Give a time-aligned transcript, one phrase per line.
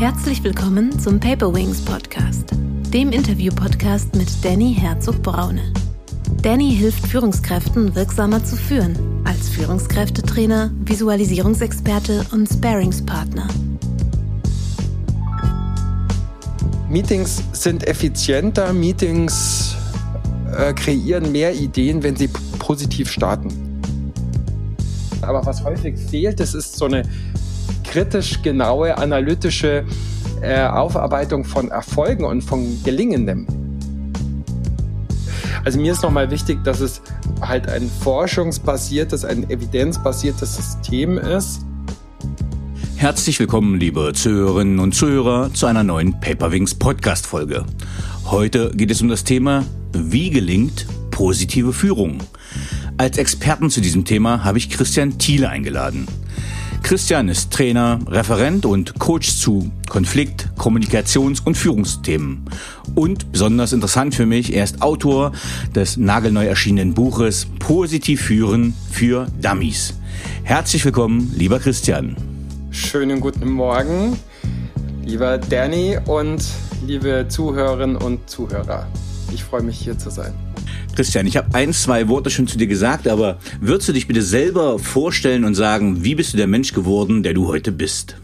[0.00, 2.52] Herzlich willkommen zum Paper Wings Podcast,
[2.88, 5.74] dem Interview-Podcast mit Danny Herzog-Braune.
[6.40, 13.46] Danny hilft Führungskräften wirksamer zu führen, als Führungskräftetrainer, Visualisierungsexperte und Sparingspartner.
[16.88, 19.76] Meetings sind effizienter, Meetings
[20.56, 22.28] äh, kreieren mehr Ideen, wenn sie
[22.58, 23.52] positiv starten.
[25.20, 27.02] Aber was häufig fehlt, das ist so eine
[27.90, 29.84] kritisch genaue, analytische
[30.42, 33.48] äh, Aufarbeitung von Erfolgen und von Gelingendem.
[35.64, 37.02] Also mir ist nochmal wichtig, dass es
[37.40, 41.62] halt ein forschungsbasiertes, ein evidenzbasiertes System ist.
[42.94, 47.64] Herzlich willkommen, liebe Zuhörerinnen und Zuhörer, zu einer neuen Paperwings Podcast Folge.
[48.26, 52.18] Heute geht es um das Thema, wie gelingt positive Führung?
[52.98, 56.06] Als Experten zu diesem Thema habe ich Christian Thiele eingeladen.
[56.82, 62.44] Christian ist Trainer, Referent und Coach zu Konflikt-, Kommunikations- und Führungsthemen.
[62.94, 65.32] Und besonders interessant für mich, er ist Autor
[65.74, 69.94] des nagelneu erschienenen Buches Positiv führen für Dummies.
[70.42, 72.16] Herzlich willkommen, lieber Christian.
[72.70, 74.16] Schönen guten Morgen,
[75.04, 76.44] lieber Danny und
[76.86, 78.86] liebe Zuhörerinnen und Zuhörer.
[79.32, 80.32] Ich freue mich hier zu sein.
[80.94, 84.22] Christian, ich habe ein, zwei Worte schon zu dir gesagt, aber würdest du dich bitte
[84.22, 88.16] selber vorstellen und sagen, wie bist du der Mensch geworden, der du heute bist?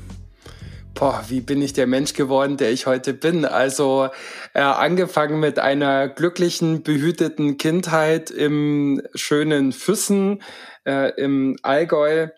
[0.94, 3.44] Boah, wie bin ich der Mensch geworden, der ich heute bin?
[3.44, 4.08] Also
[4.54, 10.42] äh, angefangen mit einer glücklichen, behüteten Kindheit im schönen Füssen
[10.86, 12.28] äh, im Allgäu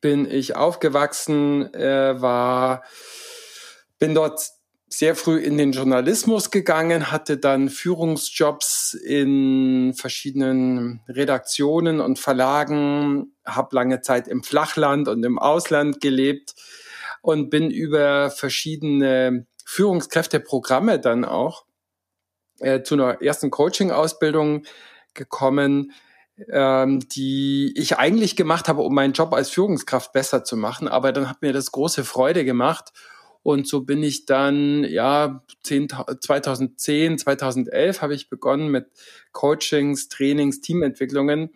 [0.00, 2.82] bin ich aufgewachsen, äh, war
[3.98, 4.40] bin dort
[4.88, 13.74] sehr früh in den Journalismus gegangen, hatte dann Führungsjobs in verschiedenen Redaktionen und Verlagen, habe
[13.76, 16.54] lange Zeit im Flachland und im Ausland gelebt
[17.22, 21.64] und bin über verschiedene Führungskräfteprogramme dann auch
[22.60, 24.64] äh, zu einer ersten Coaching-Ausbildung
[25.14, 25.92] gekommen,
[26.50, 30.88] ähm, die ich eigentlich gemacht habe, um meinen Job als Führungskraft besser zu machen.
[30.88, 32.92] Aber dann hat mir das große Freude gemacht
[33.44, 35.88] und so bin ich dann, ja, 10,
[36.18, 38.86] 2010, 2011 habe ich begonnen mit
[39.32, 41.50] Coachings, Trainings, Teamentwicklungen.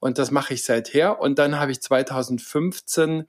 [0.00, 1.20] Und das mache ich seither.
[1.20, 3.26] Und dann habe ich 2015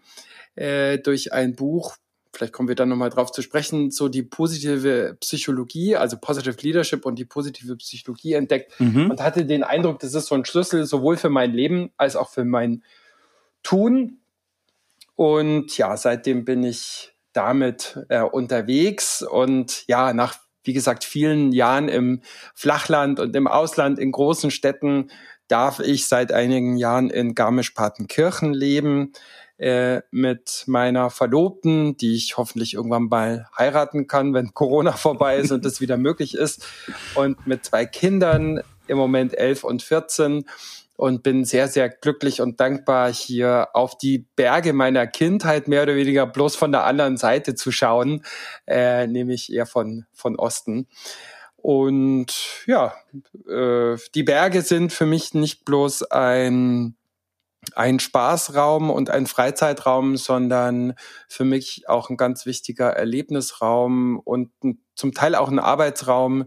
[0.56, 1.98] äh, durch ein Buch,
[2.31, 7.06] vielleicht kommen wir dann nochmal drauf zu sprechen, so die positive Psychologie, also Positive Leadership
[7.06, 9.12] und die positive Psychologie entdeckt mhm.
[9.12, 12.30] und hatte den Eindruck, das ist so ein Schlüssel sowohl für mein Leben als auch
[12.30, 12.82] für mein
[13.62, 14.20] Tun.
[15.18, 21.90] Und ja, seitdem bin ich damit äh, unterwegs und ja, nach, wie gesagt, vielen Jahren
[21.90, 22.22] im
[22.53, 25.12] Flachland und im Ausland in großen Städten
[25.47, 29.13] darf ich seit einigen Jahren in Garmisch-Partenkirchen leben
[29.57, 35.52] äh, mit meiner Verlobten, die ich hoffentlich irgendwann mal heiraten kann, wenn Corona vorbei ist
[35.52, 36.66] und das wieder möglich ist.
[37.16, 40.46] Und mit zwei Kindern, im Moment elf und 14
[40.96, 45.96] und bin sehr, sehr glücklich und dankbar, hier auf die Berge meiner Kindheit mehr oder
[45.96, 48.24] weniger bloß von der anderen Seite zu schauen,
[48.66, 50.88] äh, nämlich eher von, von Osten.
[51.58, 52.94] Und ja,
[53.50, 56.96] äh, die Berge sind für mich nicht bloß ein,
[57.74, 60.94] ein Spaßraum und ein Freizeitraum, sondern
[61.28, 64.52] für mich auch ein ganz wichtiger Erlebnisraum und
[64.96, 66.46] zum Teil auch ein Arbeitsraum,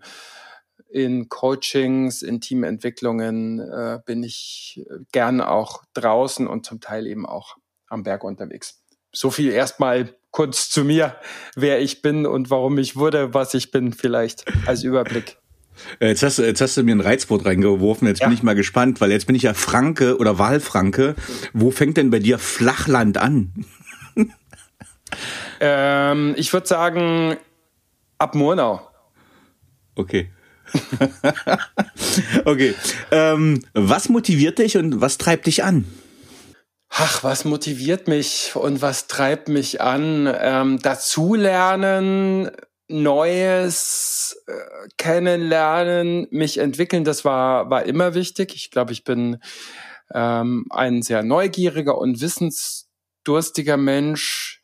[0.88, 7.56] in Coachings, in Teamentwicklungen äh, bin ich gern auch draußen und zum Teil eben auch
[7.88, 8.82] am Berg unterwegs.
[9.12, 11.16] So viel erstmal kurz zu mir,
[11.56, 15.36] wer ich bin und warum ich wurde, was ich bin, vielleicht als Überblick.
[16.00, 18.08] Jetzt hast, du, jetzt hast du mir ein Reizwort reingeworfen.
[18.08, 18.26] Jetzt ja.
[18.26, 21.14] bin ich mal gespannt, weil jetzt bin ich ja Franke oder Wahlfranke.
[21.52, 23.64] Wo fängt denn bei dir Flachland an?
[25.60, 27.36] ähm, ich würde sagen,
[28.18, 28.80] ab Murnau.
[29.94, 30.32] Okay.
[32.44, 32.74] okay.
[33.10, 35.84] Ähm, was motiviert dich und was treibt dich an?
[36.90, 40.32] Ach, was motiviert mich und was treibt mich an?
[40.40, 42.50] Ähm, dazulernen,
[42.90, 44.52] Neues äh,
[44.96, 48.54] kennenlernen, mich entwickeln, das war, war immer wichtig.
[48.54, 49.38] Ich glaube, ich bin
[50.14, 54.57] ähm, ein sehr neugieriger und wissensdurstiger Mensch.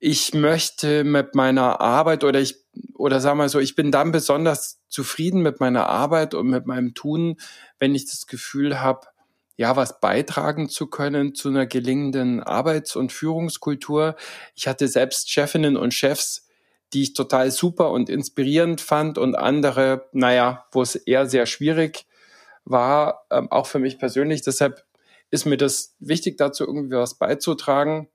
[0.00, 2.56] Ich möchte mit meiner Arbeit oder ich
[2.94, 6.94] oder sagen wir so, ich bin dann besonders zufrieden mit meiner Arbeit und mit meinem
[6.94, 7.36] Tun,
[7.78, 9.06] wenn ich das Gefühl habe,
[9.56, 14.14] ja, was beitragen zu können zu einer gelingenden Arbeits- und Führungskultur.
[14.54, 16.46] Ich hatte selbst Chefinnen und Chefs,
[16.92, 22.06] die ich total super und inspirierend fand und andere, naja, wo es eher sehr schwierig
[22.64, 24.42] war, ähm, auch für mich persönlich.
[24.42, 24.84] Deshalb
[25.30, 28.08] ist mir das wichtig, dazu irgendwie was beizutragen.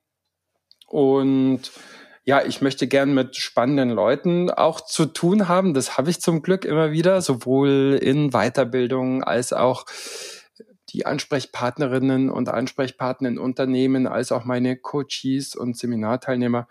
[0.93, 1.71] Und
[2.23, 5.73] ja, ich möchte gern mit spannenden Leuten auch zu tun haben.
[5.73, 9.87] Das habe ich zum Glück immer wieder, sowohl in Weiterbildung als auch
[10.89, 16.67] die Ansprechpartnerinnen und Ansprechpartner in Unternehmen, als auch meine Coaches und Seminarteilnehmer.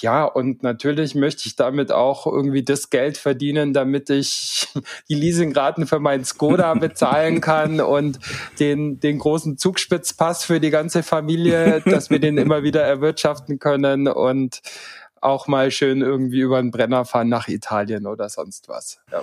[0.00, 4.68] Ja, und natürlich möchte ich damit auch irgendwie das Geld verdienen, damit ich
[5.08, 8.18] die Leasingraten für meinen Skoda bezahlen kann und
[8.60, 14.08] den, den großen Zugspitzpass für die ganze Familie, dass wir den immer wieder erwirtschaften können
[14.08, 14.60] und
[15.20, 19.00] auch mal schön irgendwie über den Brenner fahren nach Italien oder sonst was.
[19.10, 19.22] Ja,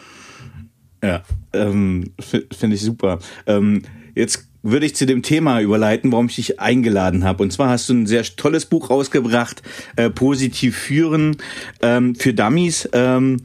[1.04, 1.24] ja
[1.54, 3.20] ähm, finde ich super.
[3.46, 3.84] Ähm,
[4.14, 7.44] jetzt würde ich zu dem Thema überleiten, warum ich dich eingeladen habe.
[7.44, 9.62] Und zwar hast du ein sehr tolles Buch rausgebracht,
[9.96, 11.38] äh, Positiv führen
[11.82, 12.90] ähm, für Dummies.
[12.92, 13.38] Ähm,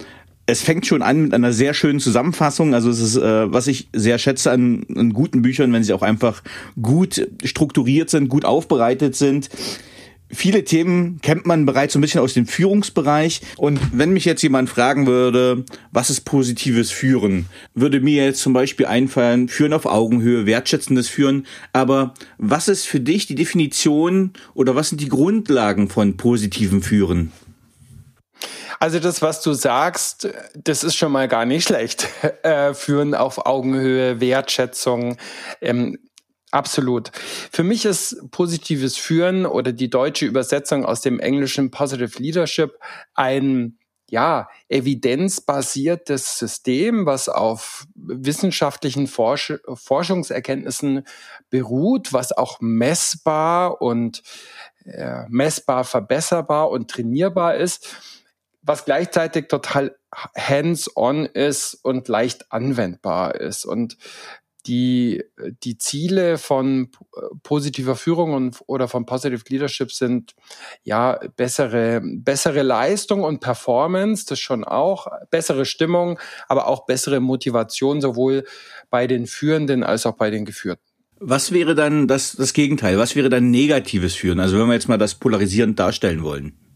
[0.47, 2.75] es fängt schon an mit einer sehr schönen Zusammenfassung.
[2.75, 6.03] Also es ist, äh, was ich sehr schätze an, an guten Büchern, wenn sie auch
[6.03, 6.43] einfach
[6.81, 9.51] gut strukturiert sind, gut aufbereitet sind.
[10.33, 13.41] Viele Themen kennt man bereits so ein bisschen aus dem Führungsbereich.
[13.57, 18.53] Und wenn mich jetzt jemand fragen würde, was ist positives Führen, würde mir jetzt zum
[18.53, 21.47] Beispiel einfallen, Führen auf Augenhöhe, wertschätzendes Führen.
[21.73, 27.33] Aber was ist für dich die Definition oder was sind die Grundlagen von positivem Führen?
[28.79, 32.09] Also das, was du sagst, das ist schon mal gar nicht schlecht.
[32.43, 35.19] Äh, führen auf Augenhöhe, Wertschätzung.
[35.61, 35.99] Ähm,
[36.51, 37.13] Absolut.
[37.53, 42.79] Für mich ist positives Führen oder die deutsche Übersetzung aus dem englischen Positive Leadership
[43.15, 43.79] ein
[44.11, 51.07] ja, evidenzbasiertes System, was auf wissenschaftlichen Forsch Forschungserkenntnissen
[51.49, 54.25] beruht, was auch messbar und
[54.85, 57.95] äh, messbar verbesserbar und trainierbar ist,
[58.63, 59.97] was gleichzeitig total
[60.37, 63.65] hands-on ist und leicht anwendbar ist.
[63.65, 63.97] Und
[64.63, 65.23] die,
[65.63, 70.35] die Ziele von äh, positiver Führung und, oder von Positive Leadership sind
[70.83, 76.19] ja bessere, bessere Leistung und Performance, das schon auch, bessere Stimmung,
[76.49, 78.45] aber auch bessere Motivation, sowohl
[78.91, 80.83] bei den Führenden als auch bei den Geführten.
[81.19, 82.97] Was wäre dann das, das Gegenteil?
[82.97, 84.41] Was wäre dann negatives Führen?
[84.41, 86.70] Also wenn wir jetzt mal das polarisierend darstellen wollen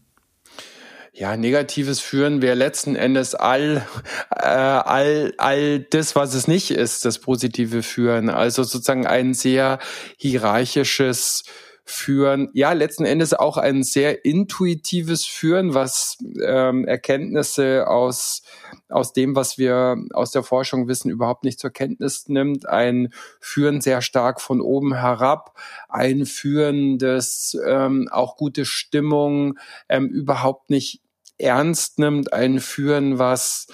[1.17, 3.87] ja, negatives Führen wäre letzten Endes all,
[4.31, 8.29] äh, all, all das, was es nicht ist, das positive Führen.
[8.29, 9.79] Also sozusagen ein sehr
[10.17, 11.43] hierarchisches
[11.87, 12.49] Führen.
[12.53, 18.41] Ja, letzten Endes auch ein sehr intuitives Führen, was ähm, Erkenntnisse aus,
[18.89, 22.67] aus dem, was wir aus der Forschung wissen, überhaupt nicht zur Kenntnis nimmt.
[22.67, 25.55] Ein Führen sehr stark von oben herab,
[25.87, 31.04] ein Führen, das ähm, auch gute Stimmung ähm, überhaupt nicht
[31.37, 33.67] ernst nimmt, ein Führen, was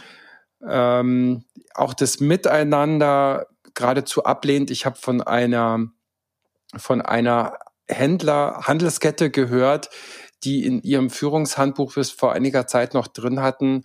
[0.68, 4.72] ähm, auch das Miteinander geradezu ablehnt.
[4.72, 5.92] Ich habe von einer
[6.78, 9.90] von einer Händler Handelskette gehört,
[10.44, 13.84] die in ihrem Führungshandbuch bis vor einiger Zeit noch drin hatten,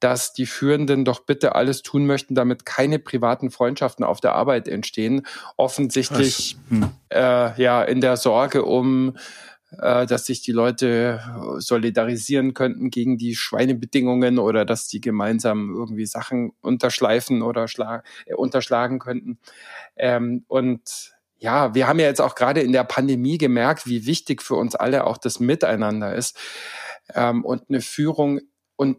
[0.00, 4.68] dass die Führenden doch bitte alles tun möchten, damit keine privaten Freundschaften auf der Arbeit
[4.68, 5.26] entstehen.
[5.56, 6.90] Offensichtlich hm.
[7.10, 9.16] äh, ja in der Sorge um
[9.70, 11.20] dass sich die Leute
[11.58, 18.34] solidarisieren könnten gegen die Schweinebedingungen oder dass die gemeinsam irgendwie Sachen unterschleifen oder schlag, äh,
[18.34, 19.38] unterschlagen könnten.
[19.96, 24.42] Ähm, und ja, wir haben ja jetzt auch gerade in der Pandemie gemerkt, wie wichtig
[24.42, 26.36] für uns alle auch das Miteinander ist
[27.14, 28.40] ähm, und eine Führung
[28.76, 28.98] und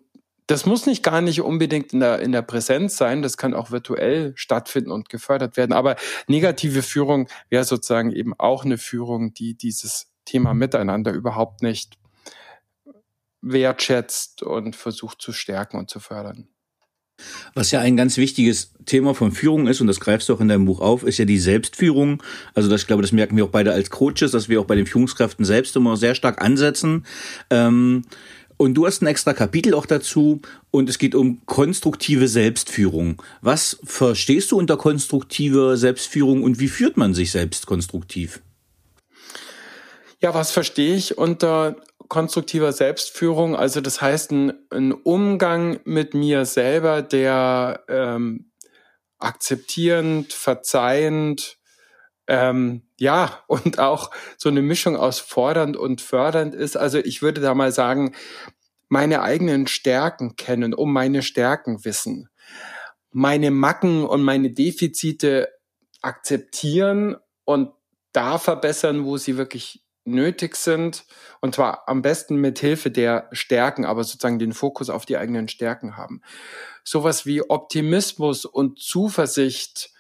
[0.50, 3.70] das muss nicht gar nicht unbedingt in der, in der Präsenz sein, das kann auch
[3.70, 5.74] virtuell stattfinden und gefördert werden.
[5.74, 5.96] Aber
[6.28, 11.98] negative Führung wäre sozusagen eben auch eine Führung, die dieses Thema Miteinander überhaupt nicht
[13.42, 16.50] wertschätzt und versucht zu stärken und zu fördern.
[17.54, 20.48] Was ja ein ganz wichtiges Thema von Führung ist, und das greifst du auch in
[20.48, 22.24] deinem Buch auf, ist ja die Selbstführung.
[22.54, 24.76] Also das, ich glaube, das merken wir auch beide als Coaches, dass wir auch bei
[24.76, 27.06] den Führungskräften selbst immer sehr stark ansetzen.
[27.50, 28.04] Ähm,
[28.56, 33.22] und du hast ein extra Kapitel auch dazu und es geht um konstruktive Selbstführung.
[33.42, 38.42] Was verstehst du unter konstruktiver Selbstführung und wie führt man sich selbst konstruktiv?
[40.22, 41.78] Ja, was verstehe ich unter
[42.10, 43.56] konstruktiver Selbstführung?
[43.56, 48.52] Also das heißt ein, ein Umgang mit mir selber, der ähm,
[49.18, 51.58] akzeptierend, verzeihend,
[52.28, 56.76] ähm, ja, und auch so eine Mischung aus fordernd und fördernd ist.
[56.76, 58.14] Also ich würde da mal sagen,
[58.90, 62.28] meine eigenen Stärken kennen, um meine Stärken wissen,
[63.12, 65.50] meine Macken und meine Defizite
[66.02, 67.72] akzeptieren und
[68.12, 71.06] da verbessern, wo sie wirklich nötig sind
[71.42, 75.48] und zwar am besten mit Hilfe der Stärken, aber sozusagen den Fokus auf die eigenen
[75.48, 76.22] Stärken haben.
[76.84, 79.92] Sowas wie Optimismus und Zuversicht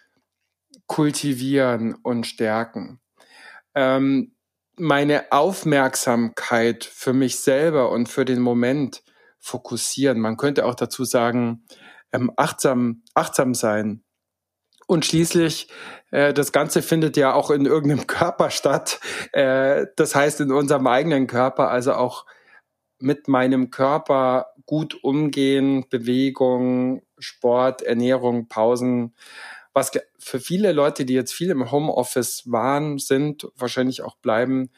[0.88, 3.00] kultivieren und stärken.
[3.76, 4.36] Ähm,
[4.78, 9.04] meine Aufmerksamkeit für mich selber und für den Moment
[9.40, 10.20] fokussieren.
[10.20, 11.66] Man könnte auch dazu sagen,
[12.12, 14.04] ähm, achtsam, achtsam sein.
[14.90, 15.68] Und schließlich,
[16.10, 19.00] äh, das Ganze findet ja auch in irgendeinem Körper statt.
[19.34, 22.26] Äh, das heißt in unserem eigenen Körper, also auch
[22.98, 29.14] mit meinem Körper gut umgehen, Bewegung, Sport, Ernährung, Pausen,
[29.74, 34.72] was für viele Leute, die jetzt viel im Homeoffice waren, sind, wahrscheinlich auch bleiben,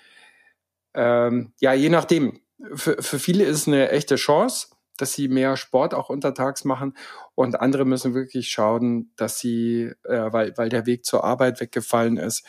[0.94, 2.42] ähm, ja, je nachdem.
[2.76, 4.68] Für, für viele ist es eine echte Chance,
[5.02, 6.96] dass sie mehr Sport auch untertags machen
[7.36, 12.18] und andere müssen wirklich schauen, dass sie, äh, weil, weil der Weg zur Arbeit weggefallen
[12.18, 12.46] ist,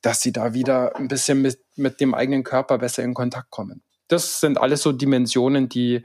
[0.00, 3.82] dass sie da wieder ein bisschen mit, mit dem eigenen Körper besser in Kontakt kommen.
[4.08, 6.02] Das sind alles so Dimensionen, die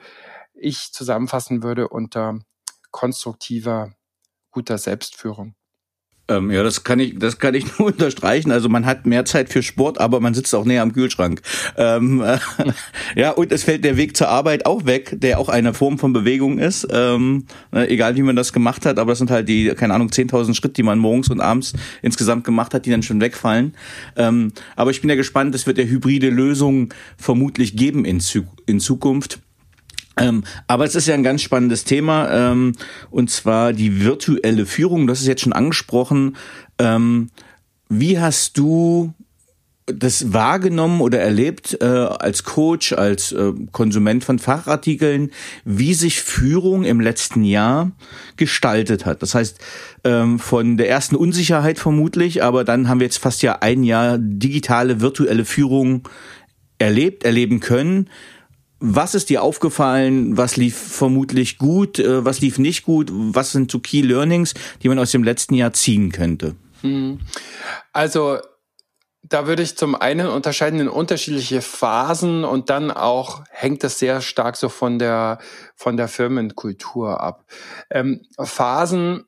[0.53, 2.39] ich zusammenfassen würde unter
[2.92, 3.94] konstruktiver,
[4.51, 5.56] guter Selbstführung.
[6.30, 8.51] Ähm, ja, das kann ich, das kann ich nur unterstreichen.
[8.51, 11.42] Also man hat mehr Zeit für Sport, aber man sitzt auch näher am Kühlschrank.
[11.77, 12.38] Ähm, äh,
[13.15, 16.13] ja, und es fällt der Weg zur Arbeit auch weg, der auch eine Form von
[16.13, 16.88] Bewegung ist.
[16.92, 20.10] Ähm, ne, egal wie man das gemacht hat, aber das sind halt die, keine Ahnung,
[20.10, 23.75] 10.000 Schritt, die man morgens und abends insgesamt gemacht hat, die dann schon wegfallen.
[24.15, 28.22] Ähm, aber ich bin ja gespannt, es wird ja hybride Lösungen vermutlich geben in,
[28.65, 29.39] in Zukunft.
[30.17, 32.74] Ähm, aber es ist ja ein ganz spannendes Thema, ähm,
[33.10, 35.08] und zwar die virtuelle Führung.
[35.08, 36.36] Das ist jetzt schon angesprochen.
[36.77, 37.29] Ähm,
[37.89, 39.13] wie hast du
[39.86, 45.32] das wahrgenommen oder erlebt äh, als Coach, als äh, Konsument von Fachartikeln,
[45.65, 47.91] wie sich Führung im letzten Jahr
[48.38, 49.22] gestaltet hat?
[49.22, 49.60] Das heißt,
[50.05, 54.17] ähm, von der ersten Unsicherheit vermutlich, aber dann haben wir jetzt fast ja ein Jahr
[54.17, 56.08] digitale, virtuelle Führung
[56.77, 58.10] erlebt, erleben können.
[58.86, 60.36] Was ist dir aufgefallen?
[60.36, 62.00] Was lief vermutlich gut?
[62.00, 63.10] Äh, was lief nicht gut?
[63.13, 66.58] Was sind so Key Learnings, die man aus dem letzten Jahr ziehen könnte?
[66.82, 67.22] Hm.
[67.94, 68.40] Also
[69.22, 74.20] da würde ich zum einen unterscheiden in unterschiedliche Phasen und dann auch hängt das sehr
[74.20, 75.40] stark so von der
[75.78, 77.46] von der Firmenkultur ab.
[77.90, 79.24] Ähm, Phasen.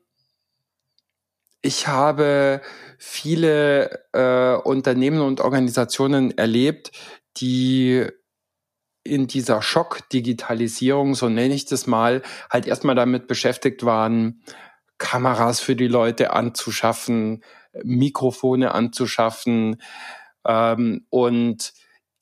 [1.62, 2.60] Ich habe
[2.98, 6.92] viele äh, Unternehmen und Organisationen erlebt,
[7.38, 8.06] die
[9.06, 14.42] in dieser Schock-Digitalisierung, so nenne ich das mal, halt erstmal damit beschäftigt waren,
[14.98, 17.42] Kameras für die Leute anzuschaffen,
[17.84, 19.80] Mikrofone anzuschaffen
[20.46, 21.72] ähm, und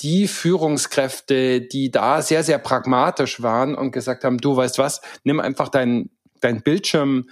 [0.00, 5.40] die Führungskräfte, die da sehr, sehr pragmatisch waren und gesagt haben, du weißt was, nimm
[5.40, 6.10] einfach dein,
[6.40, 7.28] dein Bildschirm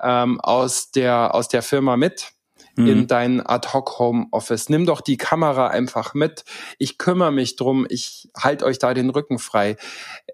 [0.00, 2.30] ähm, aus, der, aus der Firma mit
[2.76, 2.86] mhm.
[2.86, 4.68] in dein Ad-Hoc-Home-Office.
[4.68, 6.44] Nimm doch die Kamera einfach mit.
[6.78, 7.86] Ich kümmere mich drum.
[7.88, 9.76] Ich halte euch da den Rücken frei.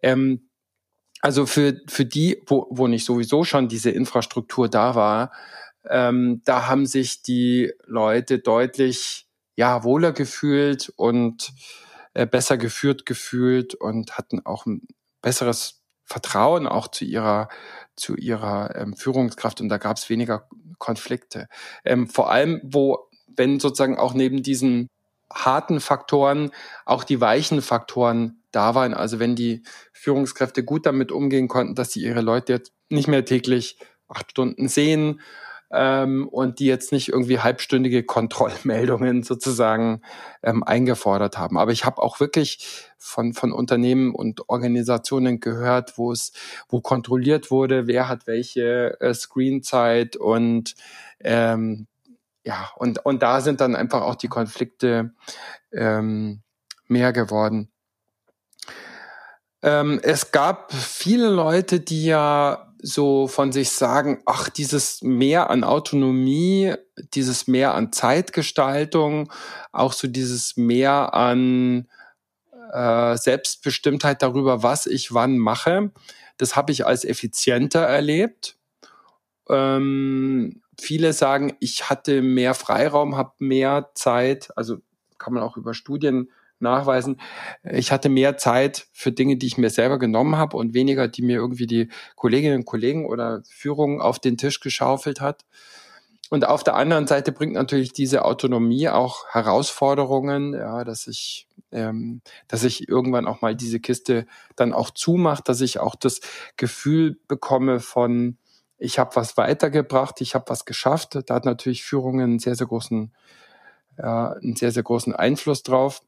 [0.03, 0.49] Ähm,
[1.21, 5.33] also für, für die, wo, wo nicht sowieso schon diese Infrastruktur da war,
[5.89, 11.53] ähm, da haben sich die Leute deutlich ja wohler gefühlt und
[12.15, 14.87] äh, besser geführt gefühlt und hatten auch ein
[15.23, 17.49] besseres Vertrauen auch zu ihrer
[18.03, 21.47] zu ihrer ähm, Führungskraft und da gab es weniger Konflikte.
[21.85, 24.89] Ähm, vor allem, wo, wenn sozusagen auch neben diesen
[25.33, 26.51] harten Faktoren
[26.85, 31.93] auch die weichen Faktoren da waren, also wenn die Führungskräfte gut damit umgehen konnten, dass
[31.93, 33.79] sie ihre Leute jetzt nicht mehr täglich
[34.09, 35.21] acht Stunden sehen,
[35.73, 40.03] ähm, und die jetzt nicht irgendwie halbstündige Kontrollmeldungen sozusagen
[40.43, 41.59] ähm, eingefordert haben.
[41.59, 46.33] Aber ich habe auch wirklich von, von Unternehmen und Organisationen gehört, wo es,
[46.69, 50.75] wo kontrolliert wurde, wer hat welche äh, Screenzeit und
[51.21, 51.87] ähm,
[52.45, 55.15] ja, und, und da sind dann einfach auch die Konflikte
[55.73, 56.43] ähm,
[56.89, 57.71] mehr geworden.
[59.63, 65.63] Ähm, es gab viele Leute, die ja so von sich sagen, ach, dieses Mehr an
[65.63, 66.75] Autonomie,
[67.15, 69.33] dieses Mehr an Zeitgestaltung,
[69.71, 71.89] auch so dieses Mehr an
[72.73, 75.93] äh, Selbstbestimmtheit darüber, was ich wann mache,
[76.39, 78.57] das habe ich als effizienter erlebt.
[79.49, 84.79] Ähm, viele sagen, ich hatte mehr Freiraum, habe mehr Zeit, also
[85.19, 86.31] kann man auch über Studien
[86.63, 87.21] nachweisen.
[87.65, 91.23] Ich hatte mehr Zeit für Dinge, die ich mir selber genommen habe und weniger, die
[91.23, 95.45] mir irgendwie die Kolleginnen und Kollegen oder Führung auf den Tisch geschaufelt hat.
[96.33, 102.23] Und auf der anderen Seite bringt natürlich diese Autonomie auch Herausforderungen, ja, dass ich, ähm,
[102.49, 104.27] dass ich irgendwann auch mal diese Kiste
[104.57, 106.23] dann auch zumache, dass ich auch das
[106.57, 108.39] Gefühl bekomme von,
[108.79, 111.19] ich habe was weitergebracht, ich habe was geschafft.
[111.27, 113.13] Da hat natürlich Führung einen sehr, sehr großen,
[113.99, 116.01] ja, einen sehr, sehr großen Einfluss drauf.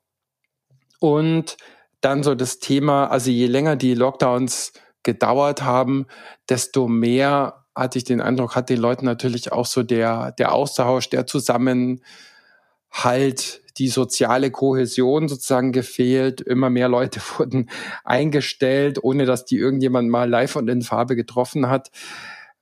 [1.05, 1.59] Und
[2.01, 6.07] dann so das Thema, also je länger die Lockdowns gedauert haben,
[6.49, 11.11] desto mehr hatte ich den Eindruck, hat den Leuten natürlich auch so der, der Austausch,
[11.11, 12.01] der Zusammenhalt
[12.91, 16.41] halt die soziale Kohäsion sozusagen gefehlt.
[16.41, 17.69] Immer mehr Leute wurden
[18.03, 21.91] eingestellt, ohne dass die irgendjemand mal live und in Farbe getroffen hat.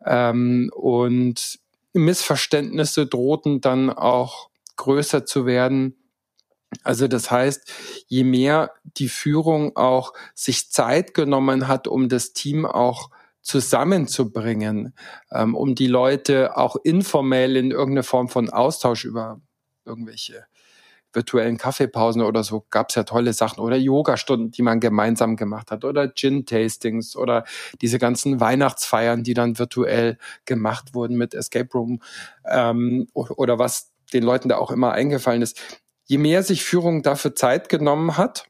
[0.04, 1.60] Ähm, und
[1.92, 5.94] Missverständnisse drohten dann auch größer zu werden.
[6.84, 7.70] Also das heißt,
[8.06, 13.10] je mehr die Führung auch sich Zeit genommen hat, um das Team auch
[13.42, 14.94] zusammenzubringen,
[15.30, 19.40] ähm, um die Leute auch informell in irgendeine Form von Austausch über
[19.84, 20.46] irgendwelche
[21.12, 25.70] virtuellen Kaffeepausen oder so gab es ja tolle Sachen oder Yoga-Stunden, die man gemeinsam gemacht
[25.70, 27.44] hat oder Gin-Tastings oder
[27.80, 32.00] diese ganzen Weihnachtsfeiern, die dann virtuell gemacht wurden mit Escape Room
[32.46, 35.60] ähm, oder was den Leuten da auch immer eingefallen ist.
[36.12, 38.46] Je mehr sich Führung dafür Zeit genommen hat,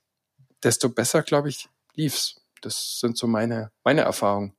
[0.64, 2.40] desto besser, glaube ich, lief's.
[2.60, 4.56] Das sind so meine, meine Erfahrungen.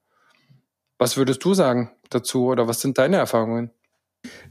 [0.98, 3.72] Was würdest du sagen dazu oder was sind deine Erfahrungen?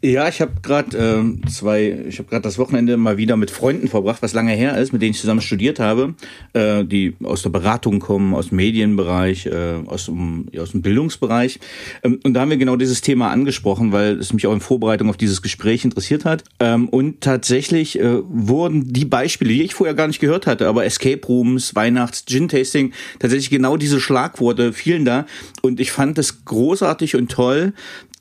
[0.05, 3.87] Ja, ich habe gerade äh, zwei, ich habe gerade das Wochenende mal wieder mit Freunden
[3.87, 6.15] verbracht, was lange her ist, mit denen ich zusammen studiert habe,
[6.55, 10.83] äh, die aus der Beratung kommen, aus dem Medienbereich, äh, aus, dem, ja, aus dem
[10.83, 11.61] Bildungsbereich.
[12.03, 15.09] Ähm, und da haben wir genau dieses Thema angesprochen, weil es mich auch in Vorbereitung
[15.09, 16.43] auf dieses Gespräch interessiert hat.
[16.59, 20.85] Ähm, und tatsächlich äh, wurden die Beispiele, die ich vorher gar nicht gehört hatte, aber
[20.85, 25.27] Escape Rooms, Weihnachts, Gin-Tasting, tatsächlich genau diese Schlagworte fielen da.
[25.63, 27.73] Und ich fand es großartig und toll,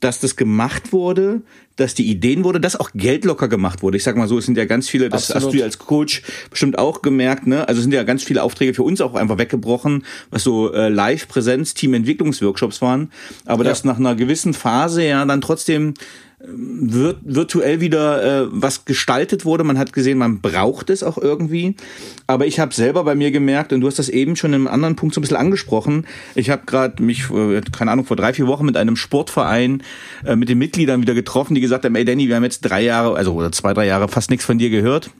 [0.02, 1.42] dass das gemacht wurde,
[1.78, 3.98] dass die Ideen wurde, dass auch Geld locker gemacht wurde.
[3.98, 5.44] Ich sag mal so, es sind ja ganz viele, das Absolut.
[5.44, 7.68] hast du ja als Coach bestimmt auch gemerkt, ne?
[7.68, 10.90] Also es sind ja ganz viele Aufträge für uns auch einfach weggebrochen, was so äh,
[10.90, 13.12] Live-Präsenz, Team-Entwicklungsworkshops waren.
[13.46, 13.70] Aber ja.
[13.70, 15.94] dass nach einer gewissen Phase ja dann trotzdem
[16.48, 19.64] wird virtuell wieder äh, was gestaltet wurde.
[19.64, 21.76] Man hat gesehen, man braucht es auch irgendwie.
[22.28, 24.68] Aber ich habe selber bei mir gemerkt, und du hast das eben schon in einem
[24.68, 26.08] anderen Punkt so ein bisschen angesprochen.
[26.36, 29.84] Ich habe gerade mich, äh, keine Ahnung, vor drei, vier Wochen mit einem Sportverein,
[30.26, 32.82] äh, mit den Mitgliedern wieder getroffen, die gesagt haben, ey Danny, wir haben jetzt drei
[32.82, 35.12] Jahre, also oder zwei, drei Jahre fast nichts von dir gehört.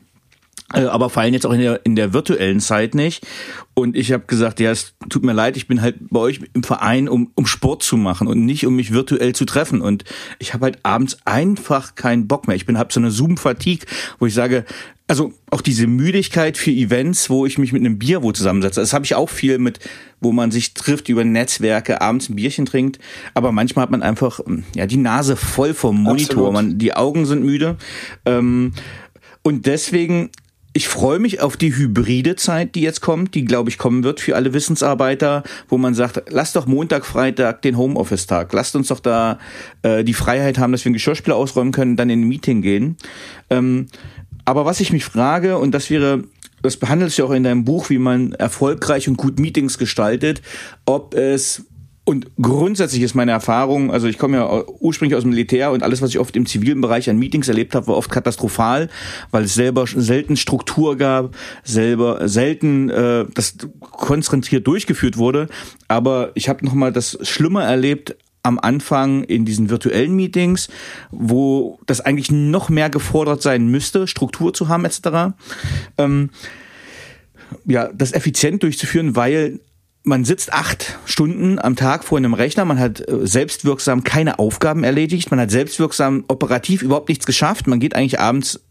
[0.74, 3.26] Äh, aber fallen jetzt auch in der, in der virtuellen Zeit nicht.
[3.74, 6.64] Und ich habe gesagt, ja, es tut mir leid, ich bin halt bei euch im
[6.64, 9.82] Verein, um, um Sport zu machen und nicht, um mich virtuell zu treffen.
[9.82, 10.04] Und
[10.40, 12.56] ich habe halt abends einfach keinen Bock mehr.
[12.56, 13.86] Ich bin hab so eine Zoom-Fatigue,
[14.20, 14.66] wo ich sage,
[15.08, 18.80] also auch diese Müdigkeit für Events, wo ich mich mit einem Bier wo zusammensetze.
[18.80, 19.80] Das habe ich auch viel mit,
[20.22, 22.98] wo man sich trifft über Netzwerke, abends ein Bierchen trinkt.
[23.34, 24.40] Aber manchmal hat man einfach
[24.74, 26.54] ja die Nase voll vom Monitor.
[26.54, 27.78] Man, die Augen sind müde.
[28.26, 28.72] Ähm,
[29.44, 30.30] und deswegen
[30.74, 34.22] ich freue mich auf die hybride Zeit, die jetzt kommt, die, glaube ich, kommen wird
[34.22, 38.54] für alle Wissensarbeiter, wo man sagt, lass doch Montag, Freitag den Homeoffice-Tag.
[38.54, 39.38] Lasst uns doch da
[39.82, 42.96] äh, die Freiheit haben, dass wir einen Geschirrspüler ausräumen können, dann in ein Meeting gehen.
[43.50, 43.88] Ähm,
[44.46, 46.24] aber was ich mich frage, und das wäre,
[46.62, 50.42] das behandelst du auch in deinem Buch, wie man erfolgreich und gut Meetings gestaltet,
[50.86, 51.66] ob es
[52.04, 56.02] und grundsätzlich ist meine Erfahrung, also ich komme ja ursprünglich aus dem Militär und alles,
[56.02, 58.90] was ich oft im zivilen Bereich an Meetings erlebt habe, war oft katastrophal,
[59.30, 65.48] weil es selber selten Struktur gab, selber selten äh, das konzentriert durchgeführt wurde.
[65.88, 70.70] Aber ich habe noch mal das Schlimme erlebt am Anfang in diesen virtuellen Meetings,
[71.12, 75.36] wo das eigentlich noch mehr gefordert sein müsste, Struktur zu haben etc.
[76.00, 76.32] Ähm,
[77.66, 79.60] ja, das effizient durchzuführen, weil
[80.04, 84.84] man sitzt acht Stunden am Tag vor einem Rechner, man hat äh, selbstwirksam keine Aufgaben
[84.84, 88.62] erledigt, man hat selbstwirksam operativ überhaupt nichts geschafft, man geht eigentlich abends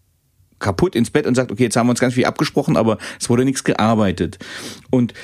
[0.58, 3.30] kaputt ins Bett und sagt, okay, jetzt haben wir uns ganz viel abgesprochen, aber es
[3.30, 4.38] wurde nichts gearbeitet.
[4.90, 5.14] Und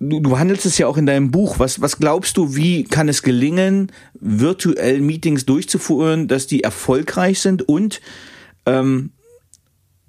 [0.00, 1.58] du, du handelst es ja auch in deinem Buch.
[1.58, 7.68] Was, was glaubst du, wie kann es gelingen, virtuell Meetings durchzuführen, dass die erfolgreich sind
[7.68, 8.00] und
[8.64, 9.10] ähm,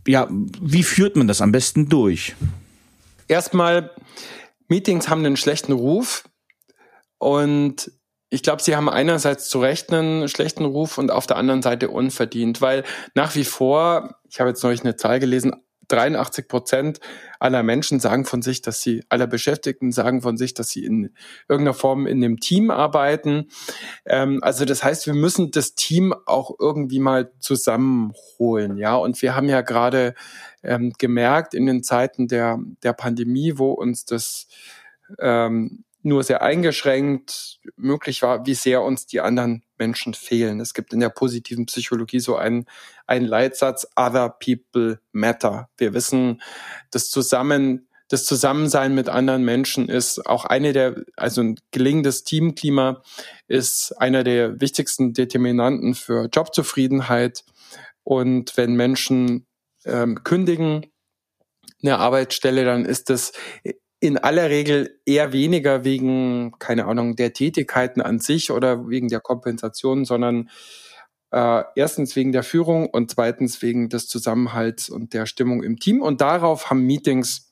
[0.07, 2.35] ja, wie führt man das am besten durch?
[3.27, 3.91] Erstmal
[4.67, 6.23] Meetings haben einen schlechten Ruf
[7.17, 7.91] und
[8.29, 11.89] ich glaube, sie haben einerseits zu Recht einen schlechten Ruf und auf der anderen Seite
[11.89, 15.53] unverdient, weil nach wie vor, ich habe jetzt neulich eine Zahl gelesen,
[15.87, 16.99] 83 Prozent
[17.39, 21.13] aller Menschen sagen von sich, dass sie, aller Beschäftigten sagen von sich, dass sie in
[21.47, 23.49] irgendeiner Form in einem Team arbeiten.
[24.05, 28.95] Ähm, also das heißt, wir müssen das Team auch irgendwie mal zusammenholen, ja.
[28.95, 30.15] Und wir haben ja gerade
[30.63, 34.47] ähm, gemerkt in den Zeiten der, der Pandemie, wo uns das
[35.19, 40.59] ähm, nur sehr eingeschränkt möglich war, wie sehr uns die anderen Menschen fehlen.
[40.59, 42.65] Es gibt in der positiven Psychologie so einen,
[43.07, 45.69] einen Leitsatz, Other People Matter.
[45.77, 46.41] Wir wissen,
[46.91, 53.01] das Zusammen, das Zusammensein mit anderen Menschen ist auch eine der, also ein gelingendes Teamklima
[53.47, 57.45] ist einer der wichtigsten Determinanten für Jobzufriedenheit.
[58.03, 59.45] Und wenn Menschen
[59.85, 60.85] ähm, kündigen
[61.81, 63.33] eine Arbeitsstelle, dann ist das
[63.99, 69.21] in aller Regel eher weniger wegen, keine Ahnung, der Tätigkeiten an sich oder wegen der
[69.21, 70.49] Kompensation, sondern
[71.33, 75.99] Äh, erstens wegen der Führung und zweitens wegen des Zusammenhalts und der Stimmung im Team.
[76.03, 77.51] Und darauf haben Meetings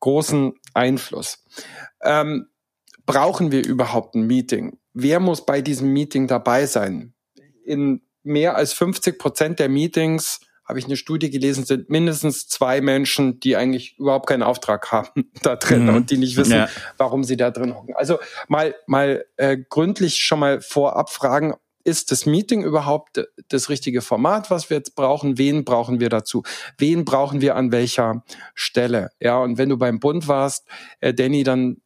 [0.00, 1.42] großen Einfluss.
[2.02, 2.48] Ähm,
[3.06, 4.78] brauchen wir überhaupt ein Meeting?
[4.92, 7.14] Wer muss bei diesem Meeting dabei sein?
[7.64, 12.80] In mehr als 50 Prozent der Meetings habe ich eine Studie gelesen, sind mindestens zwei
[12.80, 15.94] Menschen, die eigentlich überhaupt keinen Auftrag haben da drin mhm.
[15.94, 16.68] und die nicht wissen, ja.
[16.96, 17.94] warum sie da drin hocken.
[17.94, 21.54] Also mal mal äh, gründlich schon mal vorab fragen,
[21.86, 25.38] ist das Meeting überhaupt das richtige Format, was wir jetzt brauchen?
[25.38, 26.42] Wen brauchen wir dazu?
[26.78, 28.24] Wen brauchen wir an welcher
[28.54, 29.10] Stelle?
[29.20, 30.66] Ja, und wenn du beim Bund warst,
[30.98, 31.76] äh, Danny, dann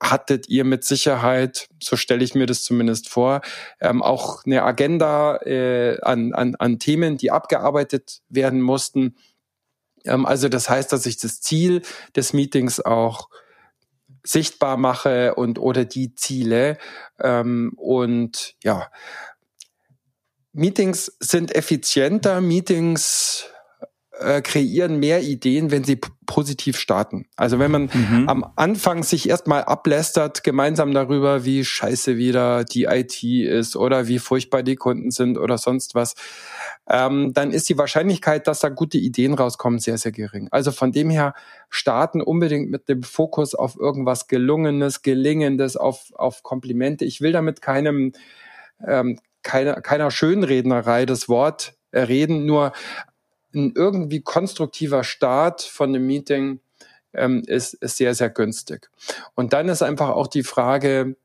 [0.00, 3.40] hattet ihr mit Sicherheit, so stelle ich mir das zumindest vor,
[3.80, 9.16] ähm, auch eine Agenda äh, an, an, an Themen, die abgearbeitet werden mussten.
[10.04, 11.82] Ähm, also das heißt, dass ich das Ziel
[12.14, 13.28] des Meetings auch
[14.24, 16.78] sichtbar mache und oder die Ziele.
[17.18, 18.90] Ähm, und ja,
[20.52, 23.46] Meetings sind effizienter, Meetings
[24.20, 27.26] äh, kreieren mehr Ideen, wenn sie positiv starten.
[27.36, 28.28] Also wenn man mhm.
[28.28, 34.18] am Anfang sich erstmal ablästert, gemeinsam darüber, wie scheiße wieder die IT ist oder wie
[34.18, 36.14] furchtbar die Kunden sind oder sonst was,
[36.88, 40.48] ähm, dann ist die Wahrscheinlichkeit, dass da gute Ideen rauskommen, sehr, sehr gering.
[40.50, 41.34] Also von dem her
[41.70, 47.04] starten unbedingt mit dem Fokus auf irgendwas Gelungenes, Gelingendes, auf, auf Komplimente.
[47.04, 48.12] Ich will damit keinem
[48.86, 52.72] ähm, keiner, keiner Schönrednerei das Wort reden, nur
[53.54, 56.60] ein irgendwie konstruktiver Start von einem Meeting
[57.14, 58.90] ähm, ist, ist sehr, sehr günstig.
[59.34, 61.16] Und dann ist einfach auch die Frage,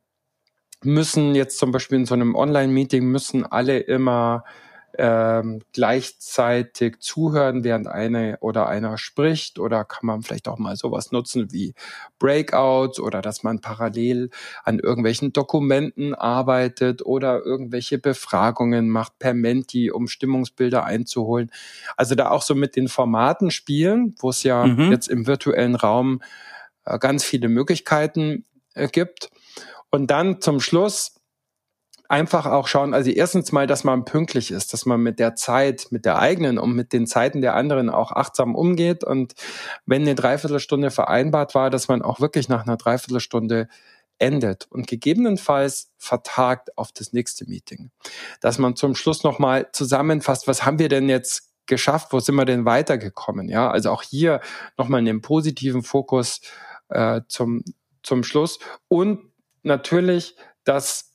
[0.83, 4.43] müssen jetzt zum Beispiel in so einem Online-Meeting, müssen alle immer
[4.97, 11.11] ähm, gleichzeitig zuhören, während eine oder einer spricht oder kann man vielleicht auch mal sowas
[11.11, 11.73] nutzen wie
[12.19, 14.29] Breakouts oder dass man parallel
[14.63, 21.51] an irgendwelchen Dokumenten arbeitet oder irgendwelche Befragungen macht per Menti, um Stimmungsbilder einzuholen.
[21.97, 24.91] Also da auch so mit den Formaten spielen, wo es ja mhm.
[24.91, 26.21] jetzt im virtuellen Raum
[26.85, 29.31] äh, ganz viele Möglichkeiten äh, gibt.
[29.89, 31.15] Und dann zum Schluss
[32.09, 35.87] einfach auch schauen, also erstens mal, dass man pünktlich ist, dass man mit der Zeit,
[35.89, 39.33] mit der eigenen und mit den Zeiten der anderen auch achtsam umgeht und
[39.85, 43.67] wenn eine Dreiviertelstunde vereinbart war, dass man auch wirklich nach einer Dreiviertelstunde
[44.19, 47.91] endet und gegebenenfalls vertagt auf das nächste Meeting.
[48.41, 52.45] Dass man zum Schluss nochmal zusammenfasst, was haben wir denn jetzt geschafft, wo sind wir
[52.45, 53.49] denn weitergekommen?
[53.49, 54.41] Ja, also auch hier
[54.77, 56.41] nochmal einen positiven Fokus
[56.89, 57.63] äh, zum,
[58.03, 59.31] zum Schluss und
[59.63, 61.13] natürlich, dass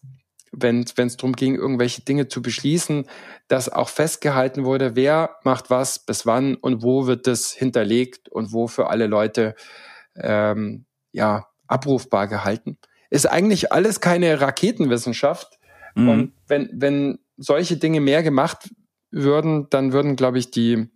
[0.52, 3.06] wenn es darum ging, irgendwelche Dinge zu beschließen,
[3.48, 8.52] dass auch festgehalten wurde, wer macht was, bis wann und wo wird das hinterlegt und
[8.52, 9.54] wo für alle Leute
[10.16, 12.78] ähm, ja abrufbar gehalten.
[13.10, 15.58] Ist eigentlich alles keine Raketenwissenschaft.
[15.94, 16.08] Mhm.
[16.08, 18.70] Und wenn, wenn solche Dinge mehr gemacht
[19.10, 20.88] würden, dann würden, glaube ich, die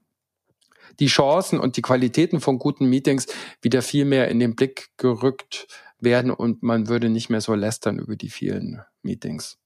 [1.00, 3.26] die Chancen und die Qualitäten von guten Meetings
[3.62, 5.66] wieder viel mehr in den Blick gerückt
[6.02, 9.58] werden und man würde nicht mehr so lästern über die vielen Meetings.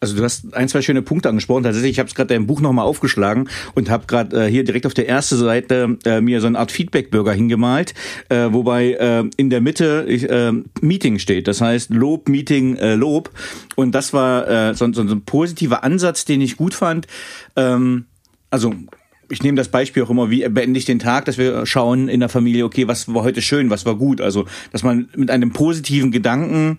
[0.00, 1.64] Also du hast ein, zwei schöne Punkte angesprochen.
[1.64, 4.86] Tatsächlich, ich habe es gerade dein Buch nochmal aufgeschlagen und habe gerade äh, hier direkt
[4.86, 7.94] auf der ersten Seite äh, mir so eine Art Feedback-Bürger hingemalt,
[8.28, 11.48] äh, wobei äh, in der Mitte äh, Meeting steht.
[11.48, 13.30] Das heißt Lob, Meeting, äh, Lob.
[13.74, 17.06] Und das war äh, so, so, so ein positiver Ansatz, den ich gut fand.
[17.56, 18.06] Ähm,
[18.50, 18.74] also
[19.30, 22.20] ich nehme das Beispiel auch immer, wie beende ich den Tag, dass wir schauen in
[22.20, 24.20] der Familie, okay, was war heute schön, was war gut.
[24.20, 26.78] Also, dass man mit einem positiven Gedanken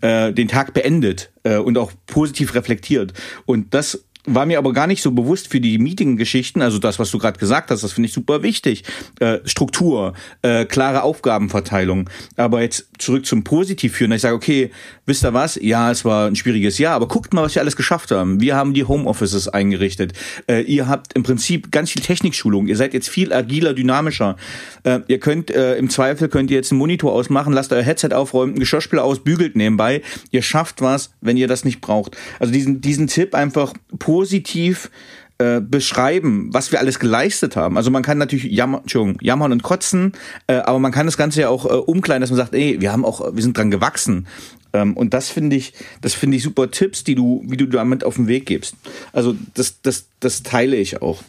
[0.00, 3.12] äh, den Tag beendet äh, und auch positiv reflektiert.
[3.44, 7.10] Und das war mir aber gar nicht so bewusst für die Meeting-Geschichten, also das, was
[7.10, 8.84] du gerade gesagt hast, das finde ich super wichtig.
[9.18, 12.10] Äh, Struktur, äh, klare Aufgabenverteilung.
[12.36, 14.70] Aber jetzt zurück zum Positiv führen, ich sage, okay,
[15.06, 15.58] wisst ihr was?
[15.60, 18.40] Ja, es war ein schwieriges Jahr, aber guckt mal, was wir alles geschafft haben.
[18.40, 20.12] Wir haben die Homeoffices eingerichtet.
[20.48, 22.66] Äh, ihr habt im Prinzip ganz viel Technikschulung.
[22.66, 24.36] Ihr seid jetzt viel agiler, dynamischer.
[24.84, 28.12] Äh, ihr könnt äh, im Zweifel könnt ihr jetzt einen Monitor ausmachen, lasst euer Headset
[28.12, 30.02] aufräumen, ein Geschirrspüler aus, bügelt nebenbei.
[30.30, 32.16] Ihr schafft was, wenn ihr das nicht braucht.
[32.38, 33.72] Also diesen diesen Tipp einfach
[34.10, 34.90] positiv
[35.38, 37.76] äh, beschreiben, was wir alles geleistet haben.
[37.76, 38.82] Also man kann natürlich jammern,
[39.20, 40.14] jammern und kotzen,
[40.48, 42.90] äh, aber man kann das Ganze ja auch äh, umkleiden, dass man sagt, ey, wir
[42.90, 44.26] haben auch, wir sind dran gewachsen.
[44.72, 48.02] Ähm, und das finde ich, das finde ich super Tipps, die du, wie du damit
[48.02, 48.74] auf den Weg gibst.
[49.12, 51.22] Also das, das, das teile ich auch.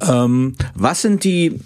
[0.00, 1.58] Ähm, was sind die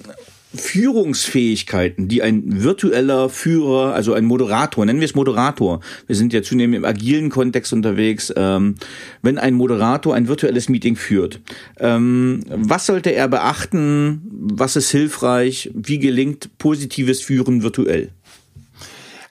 [0.58, 6.42] Führungsfähigkeiten, die ein virtueller Führer, also ein Moderator, nennen wir es Moderator, wir sind ja
[6.42, 8.74] zunehmend im agilen Kontext unterwegs, ähm,
[9.22, 11.40] wenn ein Moderator ein virtuelles Meeting führt,
[11.78, 18.10] ähm, was sollte er beachten, was ist hilfreich, wie gelingt positives Führen virtuell?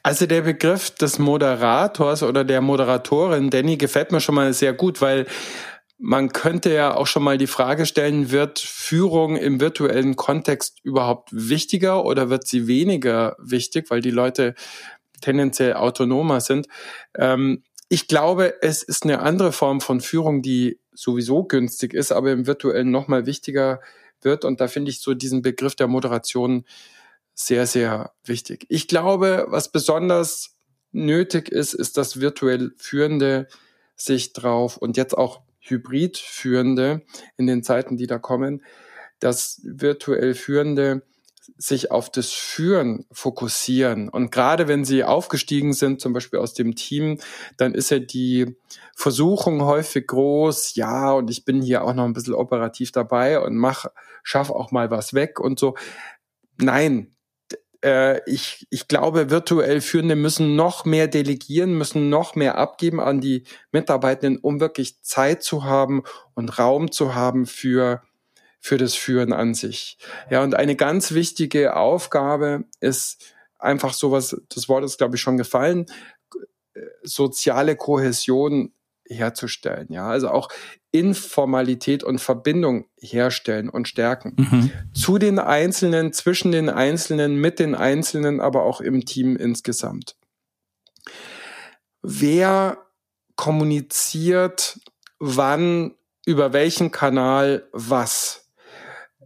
[0.08, 5.02] Also der Begriff des Moderators oder der Moderatorin, Danny, gefällt mir schon mal sehr gut,
[5.02, 5.26] weil
[5.98, 11.30] man könnte ja auch schon mal die Frage stellen, wird Führung im virtuellen Kontext überhaupt
[11.32, 14.54] wichtiger oder wird sie weniger wichtig, weil die Leute
[15.22, 16.68] tendenziell autonomer sind?
[17.16, 22.32] Ähm, ich glaube, es ist eine andere Form von Führung, die sowieso günstig ist, aber
[22.32, 23.80] im virtuellen nochmal wichtiger
[24.22, 24.46] wird.
[24.46, 26.66] Und da finde ich so diesen Begriff der Moderation
[27.34, 28.66] sehr, sehr wichtig.
[28.70, 30.56] Ich glaube, was besonders
[30.92, 33.48] nötig ist, ist, dass virtuell Führende
[33.96, 37.04] sich drauf und jetzt auch Hybrid Führende
[37.38, 38.64] in den Zeiten, die da kommen,
[39.20, 41.04] dass virtuell Führende
[41.58, 44.10] sich auf das Führen fokussieren.
[44.10, 47.20] Und gerade wenn sie aufgestiegen sind, zum Beispiel aus dem Team,
[47.56, 48.58] dann ist ja die
[48.96, 53.56] Versuchung häufig groß, ja, und ich bin hier auch noch ein bisschen operativ dabei und
[53.56, 53.86] mach,
[54.24, 55.76] schaff auch mal was weg und so.
[56.58, 57.16] Nein,
[58.26, 63.44] ich, ich glaube, virtuell Führende müssen noch mehr delegieren, müssen noch mehr abgeben an die
[63.72, 68.02] Mitarbeitenden, um wirklich Zeit zu haben und Raum zu haben für,
[68.60, 69.98] für das Führen an sich.
[70.30, 75.38] Ja, und eine ganz wichtige Aufgabe ist einfach sowas, das Wort ist, glaube ich, schon
[75.38, 75.86] gefallen,
[77.04, 78.74] soziale Kohäsion
[79.10, 79.88] herzustellen.
[79.90, 80.50] Ja, also auch
[80.92, 84.36] Informalität und Verbindung herstellen und stärken.
[84.38, 84.72] Mhm.
[84.94, 90.16] Zu den Einzelnen, zwischen den Einzelnen, mit den Einzelnen, aber auch im Team insgesamt.
[92.02, 92.78] Wer
[93.36, 94.80] kommuniziert
[95.20, 98.50] wann, über welchen Kanal was?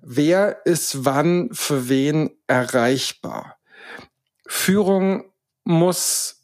[0.02, 3.58] Wer ist wann für wen erreichbar?
[4.48, 5.32] Führung
[5.63, 6.40] muss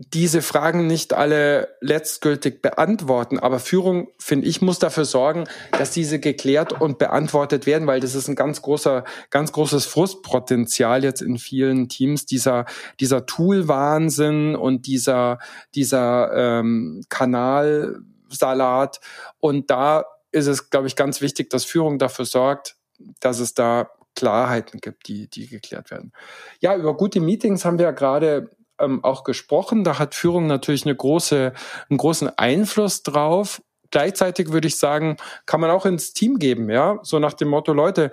[0.00, 6.20] diese Fragen nicht alle letztgültig beantworten, aber Führung, finde ich, muss dafür sorgen, dass diese
[6.20, 11.36] geklärt und beantwortet werden, weil das ist ein ganz großer, ganz großes Frustpotenzial jetzt in
[11.36, 12.64] vielen Teams, dieser,
[13.00, 15.40] dieser Tool-Wahnsinn und dieser,
[15.74, 19.00] dieser ähm, Kanalsalat.
[19.40, 22.76] Und da ist es, glaube ich, ganz wichtig, dass Führung dafür sorgt,
[23.18, 26.12] dass es da Klarheiten gibt, die, die geklärt werden.
[26.60, 29.84] Ja, über gute Meetings haben wir ja gerade ähm, auch gesprochen.
[29.84, 31.52] Da hat Führung natürlich eine große,
[31.88, 33.62] einen großen Einfluss drauf.
[33.90, 37.72] Gleichzeitig würde ich sagen, kann man auch ins Team geben, ja, so nach dem Motto,
[37.72, 38.10] Leute,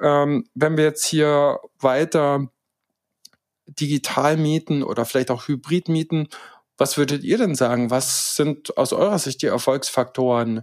[0.00, 2.48] ähm, wenn wir jetzt hier weiter
[3.66, 6.28] digital mieten oder vielleicht auch hybrid mieten,
[6.78, 7.90] was würdet ihr denn sagen?
[7.90, 10.62] Was sind aus eurer Sicht die Erfolgsfaktoren?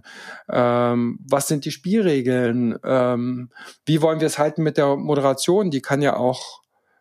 [0.50, 2.78] Ähm, was sind die Spielregeln?
[2.84, 3.50] Ähm,
[3.86, 5.70] wie wollen wir es halten mit der Moderation?
[5.70, 6.60] Die kann ja auch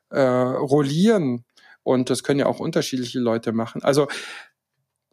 [0.10, 1.44] äh, rollieren.
[1.90, 3.82] Und das können ja auch unterschiedliche Leute machen.
[3.84, 4.08] Also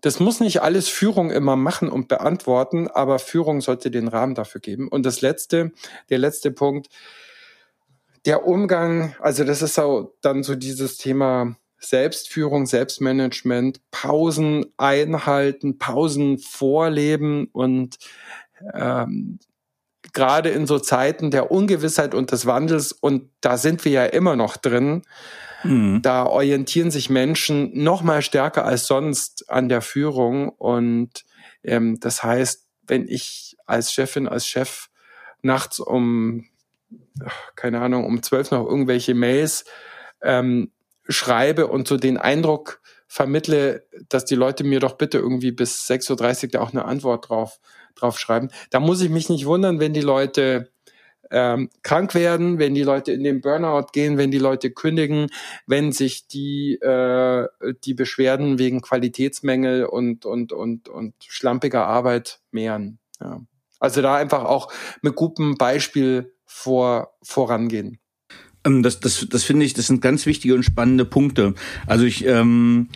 [0.02, 4.60] das muss nicht alles Führung immer machen und beantworten, aber Führung sollte den Rahmen dafür
[4.60, 4.88] geben.
[4.88, 5.72] Und das letzte,
[6.10, 6.88] der letzte Punkt,
[8.26, 16.36] der Umgang, also das ist auch dann so dieses Thema Selbstführung, Selbstmanagement, Pausen einhalten, Pausen
[16.38, 17.96] vorleben und
[18.74, 19.38] ähm,
[20.12, 24.36] gerade in so Zeiten der Ungewissheit und des Wandels, und da sind wir ja immer
[24.36, 25.02] noch drin,
[25.66, 26.02] Mhm.
[26.02, 30.48] Da orientieren sich Menschen noch mal stärker als sonst an der Führung.
[30.48, 31.24] Und
[31.62, 34.88] ähm, das heißt, wenn ich als Chefin, als Chef
[35.42, 36.46] nachts um,
[37.54, 39.64] keine Ahnung, um zwölf noch irgendwelche Mails
[40.22, 40.70] ähm,
[41.08, 46.44] schreibe und so den Eindruck vermittle, dass die Leute mir doch bitte irgendwie bis 6.30
[46.44, 47.60] Uhr da auch eine Antwort drauf,
[47.94, 48.50] drauf schreiben.
[48.70, 50.70] Da muss ich mich nicht wundern, wenn die Leute
[51.30, 55.28] ähm, krank werden, wenn die Leute in den Burnout gehen, wenn die Leute kündigen,
[55.66, 57.46] wenn sich die, äh,
[57.84, 62.98] die Beschwerden wegen Qualitätsmängel und, und, und, und schlampiger Arbeit mehren.
[63.20, 63.40] Ja.
[63.78, 67.98] Also da einfach auch mit gutem Beispiel vor, vorangehen.
[68.64, 71.54] Ähm, das, das, das finde ich, das sind ganz wichtige und spannende Punkte.
[71.86, 72.88] Also ich, ähm,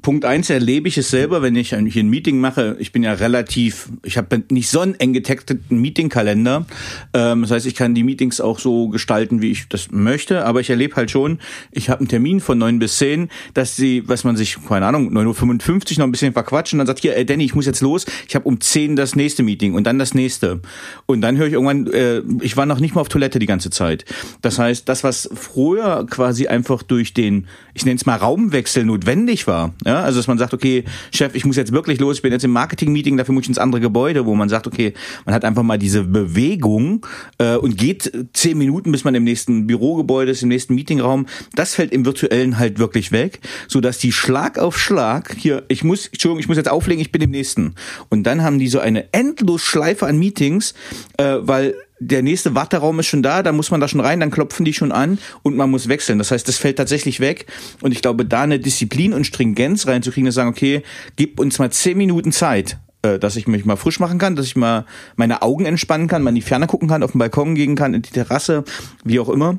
[0.00, 2.76] Punkt eins erlebe ich es selber, wenn ich hier ein Meeting mache.
[2.80, 6.66] Ich bin ja relativ, ich habe nicht so einen eng getakteten Meetingkalender.
[7.14, 10.44] Ähm, das heißt, ich kann die Meetings auch so gestalten, wie ich das möchte.
[10.44, 11.38] Aber ich erlebe halt schon,
[11.70, 15.12] ich habe einen Termin von neun bis zehn, dass sie, was man sich, keine Ahnung,
[15.12, 16.78] neun Uhr fünfundfünfzig noch ein bisschen verquatschen.
[16.78, 18.06] Dann sagt hier, ey Danny, ich muss jetzt los.
[18.26, 20.60] Ich habe um zehn das nächste Meeting und dann das nächste.
[21.06, 23.70] Und dann höre ich irgendwann, äh, ich war noch nicht mal auf Toilette die ganze
[23.70, 24.04] Zeit.
[24.40, 29.46] Das heißt, das, was früher quasi einfach durch den, ich nenne es mal Raumwechsel notwendig
[29.46, 32.32] war, ja, also dass man sagt, okay, Chef, ich muss jetzt wirklich los, ich bin
[32.32, 35.44] jetzt im Marketing-Meeting, dafür muss ich ins andere Gebäude, wo man sagt, okay, man hat
[35.44, 37.06] einfach mal diese Bewegung
[37.38, 41.26] äh, und geht zehn Minuten, bis man im nächsten Bürogebäude ist, im nächsten Meetingraum.
[41.54, 45.84] Das fällt im virtuellen halt wirklich weg, so dass die Schlag auf Schlag hier, ich
[45.84, 47.74] muss, Entschuldigung, ich muss jetzt auflegen, ich bin im nächsten.
[48.08, 50.74] Und dann haben die so eine endlos Schleife an Meetings,
[51.18, 51.74] äh, weil
[52.08, 54.72] der nächste Warteraum ist schon da, da muss man da schon rein, dann klopfen die
[54.72, 56.18] schon an und man muss wechseln.
[56.18, 57.46] Das heißt, das fällt tatsächlich weg.
[57.80, 60.82] Und ich glaube, da eine Disziplin und Stringenz reinzukriegen, dass sagen, okay,
[61.16, 64.46] gib uns mal zehn Minuten Zeit, äh, dass ich mich mal frisch machen kann, dass
[64.46, 64.86] ich mal
[65.16, 67.94] meine Augen entspannen kann, mal in die Ferne gucken kann, auf den Balkon gehen kann,
[67.94, 68.64] in die Terrasse,
[69.04, 69.58] wie auch immer.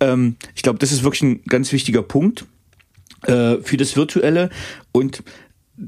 [0.00, 2.46] Ähm, ich glaube, das ist wirklich ein ganz wichtiger Punkt
[3.26, 4.50] äh, für das Virtuelle.
[4.92, 5.22] Und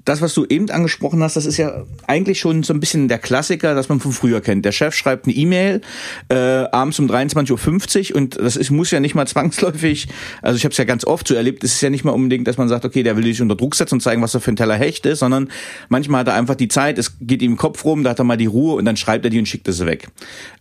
[0.05, 3.19] das, was du eben angesprochen hast, das ist ja eigentlich schon so ein bisschen der
[3.19, 4.65] Klassiker, das man von früher kennt.
[4.65, 5.83] Der Chef schreibt eine E-Mail
[6.29, 10.09] äh, abends um 23.50 Uhr und das ist, muss ja nicht mal zwangsläufig,
[10.43, 12.49] also ich habe es ja ganz oft so erlebt, es ist ja nicht mal unbedingt,
[12.49, 14.51] dass man sagt, okay, der will dich unter Druck setzen und zeigen, was er für
[14.51, 15.49] ein Teller Hecht ist, sondern
[15.89, 18.25] manchmal hat er einfach die Zeit, es geht ihm im Kopf rum, da hat er
[18.25, 20.09] mal die Ruhe und dann schreibt er die und schickt es weg.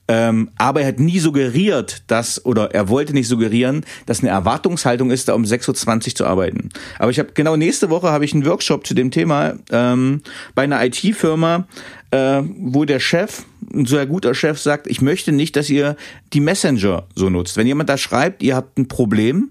[0.07, 5.11] Ähm, aber er hat nie suggeriert, dass, oder er wollte nicht suggerieren, dass eine Erwartungshaltung
[5.11, 6.69] ist, da um 6.20 Uhr zu arbeiten.
[6.99, 10.21] Aber ich habe genau nächste Woche habe ich einen Workshop zu dem Thema ähm,
[10.55, 11.67] bei einer IT-Firma,
[12.11, 15.95] äh, wo der Chef, ein sehr guter Chef, sagt, ich möchte nicht, dass ihr
[16.33, 17.57] die Messenger so nutzt.
[17.57, 19.49] Wenn jemand da schreibt, ihr habt ein Problem,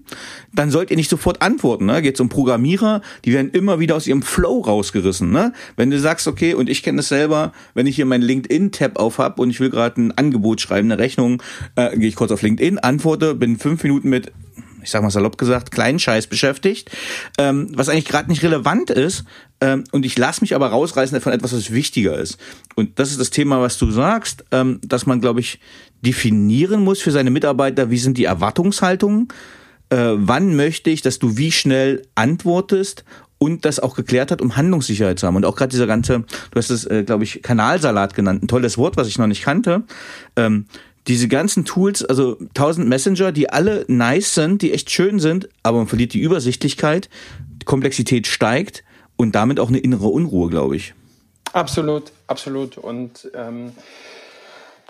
[0.53, 1.85] dann sollt ihr nicht sofort antworten.
[1.85, 2.01] Ne?
[2.01, 5.31] Geht um Programmierer, die werden immer wieder aus ihrem Flow rausgerissen.
[5.31, 5.53] Ne?
[5.75, 9.17] Wenn du sagst, okay, und ich kenne das selber, wenn ich hier meinen LinkedIn-Tab auf
[9.17, 11.41] habe und ich will gerade ein Angebot schreiben, eine Rechnung,
[11.75, 14.31] äh, gehe ich kurz auf LinkedIn, antworte, bin fünf Minuten mit
[14.83, 16.91] ich sag mal salopp gesagt, kleinen Scheiß beschäftigt,
[17.37, 19.23] ähm, was eigentlich gerade nicht relevant ist.
[19.61, 22.37] Ähm, und ich lasse mich aber rausreißen von etwas, was wichtiger ist.
[22.75, 25.59] Und das ist das Thema, was du sagst, ähm, dass man, glaube ich,
[26.01, 29.29] definieren muss für seine Mitarbeiter, wie sind die Erwartungshaltungen,
[29.89, 33.05] äh, wann möchte ich, dass du wie schnell antwortest
[33.43, 35.35] und das auch geklärt hat, um Handlungssicherheit zu haben.
[35.35, 38.77] Und auch gerade dieser ganze, du hast es, äh, glaube ich, Kanalsalat genannt, ein tolles
[38.77, 39.83] Wort, was ich noch nicht kannte.
[40.35, 40.65] Ähm,
[41.07, 45.79] diese ganzen Tools, also 1000 Messenger, die alle nice sind, die echt schön sind, aber
[45.79, 47.09] man verliert die Übersichtlichkeit,
[47.61, 48.83] die Komplexität steigt
[49.15, 50.93] und damit auch eine innere Unruhe, glaube ich.
[51.51, 52.77] Absolut, absolut.
[52.77, 53.73] Und ähm,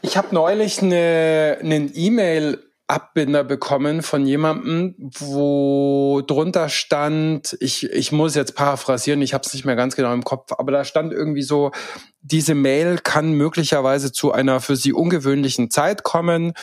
[0.02, 8.36] ich habe neulich eine E-Mail Abbinder bekommen von jemandem, wo drunter stand, ich, ich muss
[8.36, 11.43] jetzt paraphrasieren, ich habe es nicht mehr ganz genau im Kopf, aber da stand irgendwie
[11.43, 11.72] so,
[12.22, 16.54] diese Mail kann möglicherweise zu einer für Sie ungewöhnlichen Zeit kommen.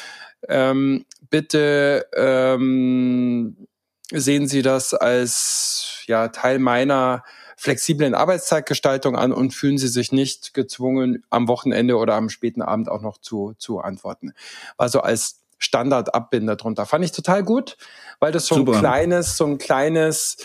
[0.48, 3.66] Ähm, bitte ähm,
[4.12, 7.24] sehen Sie das als ja, Teil meiner
[7.56, 12.88] flexiblen Arbeitszeitgestaltung an und fühlen Sie sich nicht gezwungen, am Wochenende oder am späten Abend
[12.88, 14.33] auch noch zu, zu antworten.
[14.78, 16.87] Also als Standardabbinder drunter.
[16.87, 17.77] Fand ich total gut,
[18.18, 18.73] weil das so Super.
[18.73, 20.38] ein kleines, so ein kleines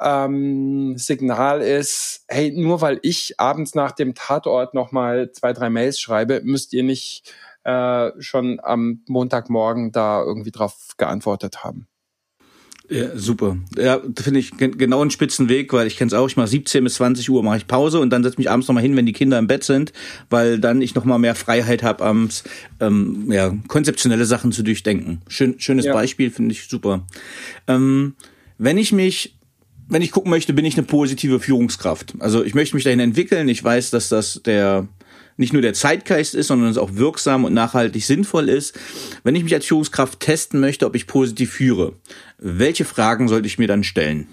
[0.00, 6.00] ähm, Signal ist, hey, nur weil ich abends nach dem Tatort nochmal zwei, drei Mails
[6.00, 7.30] schreibe, müsst ihr nicht
[7.64, 11.86] äh, schon am Montagmorgen da irgendwie drauf geantwortet haben.
[12.92, 13.56] Ja, super.
[13.78, 16.84] Ja, finde ich genau einen spitzen Weg, weil ich kenne es auch, ich mache 17
[16.84, 19.14] bis 20 Uhr mache ich Pause und dann setze mich abends nochmal hin, wenn die
[19.14, 19.94] Kinder im Bett sind,
[20.28, 22.44] weil dann ich nochmal mehr Freiheit habe, abends
[22.80, 25.22] ähm, ja, konzeptionelle Sachen zu durchdenken.
[25.26, 25.94] Schön, schönes ja.
[25.94, 27.06] Beispiel, finde ich super.
[27.66, 28.14] Ähm,
[28.58, 29.36] wenn ich mich
[29.88, 32.14] wenn ich gucken möchte, bin ich eine positive Führungskraft.
[32.18, 33.48] Also ich möchte mich dahin entwickeln.
[33.48, 34.86] Ich weiß, dass das der
[35.42, 38.78] nicht nur der Zeitgeist ist, sondern es auch wirksam und nachhaltig sinnvoll ist.
[39.24, 41.94] Wenn ich mich als Führungskraft testen möchte, ob ich positiv führe,
[42.38, 44.28] welche Fragen sollte ich mir dann stellen?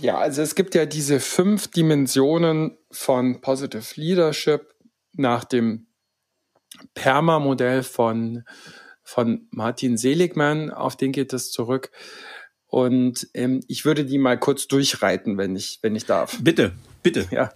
[0.00, 4.74] Ja, also es gibt ja diese fünf Dimensionen von Positive Leadership
[5.12, 5.86] nach dem
[6.94, 8.42] PERMA-Modell von,
[9.04, 11.92] von Martin Seligman, auf den geht es zurück.
[12.66, 16.38] Und ähm, ich würde die mal kurz durchreiten, wenn ich, wenn ich darf.
[16.42, 16.72] Bitte.
[17.02, 17.26] Bitte.
[17.30, 17.52] Ja.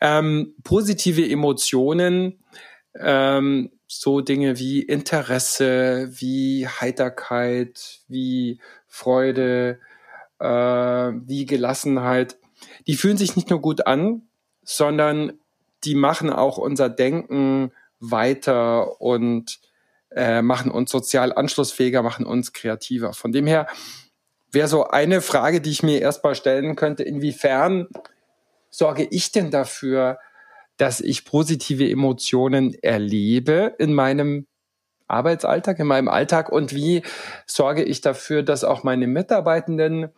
[0.00, 2.42] Ähm, positive Emotionen,
[2.98, 9.80] ähm, so Dinge wie Interesse, wie Heiterkeit, wie Freude,
[10.38, 12.38] äh, wie Gelassenheit,
[12.86, 14.22] die fühlen sich nicht nur gut an,
[14.62, 15.38] sondern
[15.84, 19.58] die machen auch unser Denken weiter und
[20.10, 23.12] äh, machen uns sozial anschlussfähiger, machen uns kreativer.
[23.12, 23.66] Von dem her
[24.50, 27.88] wäre so eine Frage, die ich mir erstmal stellen könnte, inwiefern
[28.70, 30.18] sorge ich denn dafür,
[30.76, 34.46] dass ich positive Emotionen erlebe in meinem
[35.08, 37.02] Arbeitsalltag, in meinem Alltag und wie
[37.46, 40.08] sorge ich dafür, dass auch meine Mitarbeitenden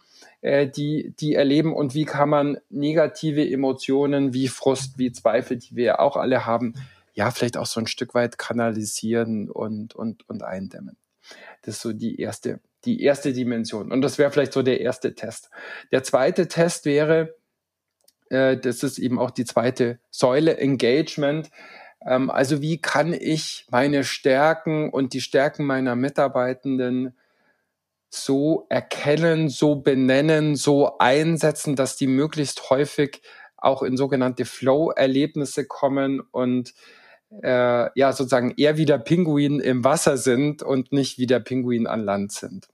[0.43, 5.75] äh, die, die erleben und wie kann man negative Emotionen wie Frust, wie Zweifel, die
[5.75, 6.75] wir ja auch alle haben,
[7.15, 10.97] ja, vielleicht auch so ein Stück weit kanalisieren und, und, und eindämmen.
[11.63, 13.93] Das ist so die erste, die erste Dimension.
[13.93, 15.51] Und das wäre vielleicht so der erste Test.
[15.91, 17.35] Der zweite Test wäre,
[18.33, 21.51] äh, das ist eben auch die zweite Säule, Engagement.
[22.05, 27.17] Ähm, also wie kann ich meine Stärken und die Stärken meiner Mitarbeitenden
[28.09, 33.23] so erkennen, so benennen, so einsetzen, dass die möglichst häufig
[33.57, 36.75] auch in sogenannte Flow-Erlebnisse kommen und
[37.43, 41.87] äh, ja sozusagen eher wie der Pinguin im Wasser sind und nicht wie der Pinguin
[41.87, 42.69] an Land sind.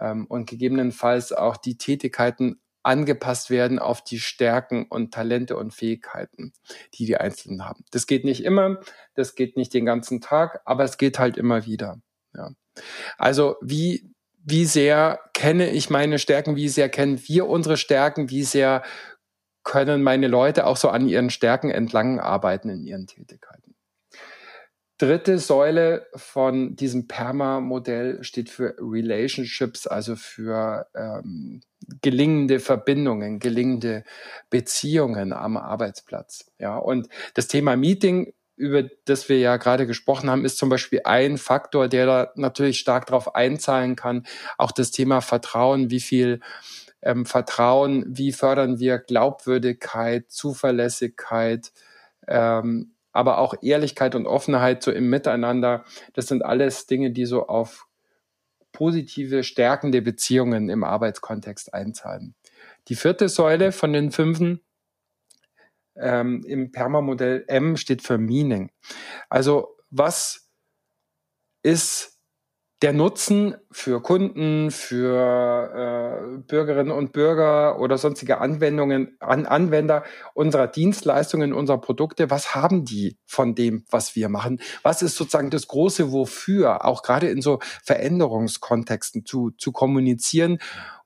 [0.00, 6.54] Ähm, und gegebenenfalls auch die Tätigkeiten angepasst werden auf die Stärken und Talente und Fähigkeiten,
[6.94, 7.84] die die Einzelnen haben.
[7.90, 8.80] Das geht nicht immer,
[9.14, 12.00] das geht nicht den ganzen Tag, aber es geht halt immer wieder.
[12.34, 12.50] Ja.
[13.18, 14.14] Also wie
[14.50, 18.82] wie sehr kenne ich meine Stärken, wie sehr kennen wir unsere Stärken, wie sehr
[19.62, 23.74] können meine Leute auch so an ihren Stärken entlang arbeiten in ihren Tätigkeiten.
[24.98, 31.60] Dritte Säule von diesem PERMA-Modell steht für Relationships, also für ähm,
[32.02, 34.04] gelingende Verbindungen, gelingende
[34.50, 36.50] Beziehungen am Arbeitsplatz.
[36.58, 41.02] Ja, und das Thema Meeting über das wir ja gerade gesprochen haben, ist zum Beispiel
[41.04, 44.26] ein Faktor, der da natürlich stark darauf einzahlen kann.
[44.58, 46.40] Auch das Thema Vertrauen, wie viel
[47.00, 51.72] ähm, Vertrauen, wie fördern wir Glaubwürdigkeit, Zuverlässigkeit,
[52.26, 55.84] ähm, aber auch Ehrlichkeit und Offenheit so im Miteinander.
[56.12, 57.88] Das sind alles Dinge, die so auf
[58.70, 62.36] positive, stärkende Beziehungen im Arbeitskontext einzahlen.
[62.86, 64.60] Die vierte Säule von den fünfen
[65.96, 68.70] ähm, im Perma-Modell M steht für Meaning.
[69.28, 70.48] Also was
[71.64, 72.17] ist
[72.82, 80.68] der Nutzen für Kunden, für äh, Bürgerinnen und Bürger oder sonstige Anwendungen, an Anwender unserer
[80.68, 84.60] Dienstleistungen, unserer Produkte, was haben die von dem, was wir machen?
[84.82, 90.58] Was ist sozusagen das große Wofür, auch gerade in so Veränderungskontexten zu, zu kommunizieren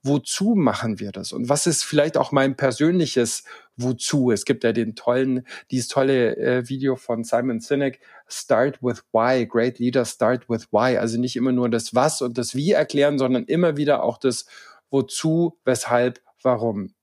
[0.03, 1.33] wozu machen wir das?
[1.33, 3.45] Und was ist vielleicht auch mein persönliches
[3.77, 4.31] Wozu?
[4.31, 8.01] Es gibt ja den tollen, dieses tolle äh, Video von Simon Sinek,
[8.33, 9.47] Start with Why.
[9.47, 10.97] Great Leaders start with Why.
[10.99, 14.47] Also nicht immer nur das Was und das Wie erklären, sondern immer wieder auch das
[14.91, 16.95] Wozu, weshalb, warum.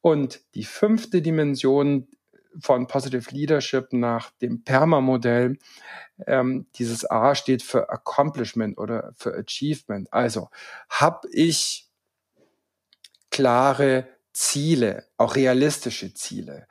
[0.00, 2.08] Und die fünfte Dimension
[2.60, 5.58] von Positive Leadership nach dem PERMA-Modell,
[6.26, 10.12] ähm, dieses A steht für Accomplishment oder für Achievement.
[10.12, 10.48] Also
[10.88, 11.88] habe ich
[13.30, 16.66] klare Ziele, auch realistische Ziele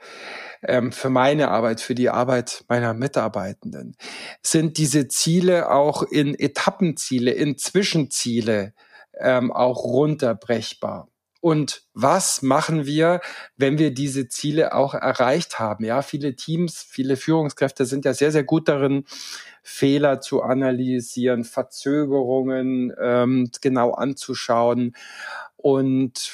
[0.67, 3.95] ähm, für meine Arbeit, für die Arbeit meiner Mitarbeitenden?
[4.41, 8.73] Sind diese Ziele auch in Etappenziele, in Zwischenziele
[9.19, 11.07] ähm, auch runterbrechbar?
[11.39, 13.21] Und was machen wir,
[13.55, 15.85] wenn wir diese Ziele auch erreicht haben?
[15.85, 19.05] Ja, viele Teams, viele Führungskräfte sind ja sehr, sehr gut darin,
[19.61, 24.95] Fehler zu analysieren, Verzögerungen ähm, genau anzuschauen
[25.57, 26.31] und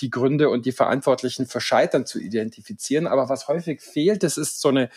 [0.00, 3.06] die Gründe und die Verantwortlichen für Scheitern zu identifizieren.
[3.06, 4.90] Aber was häufig fehlt, das ist so eine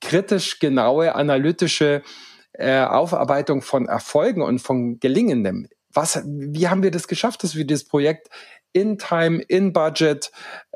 [0.00, 2.02] kritisch genaue, analytische
[2.52, 5.66] äh, Aufarbeitung von Erfolgen und von Gelingendem.
[5.92, 8.28] Was, wie haben wir das geschafft, dass wir das Projekt
[8.72, 10.30] in Time, in Budget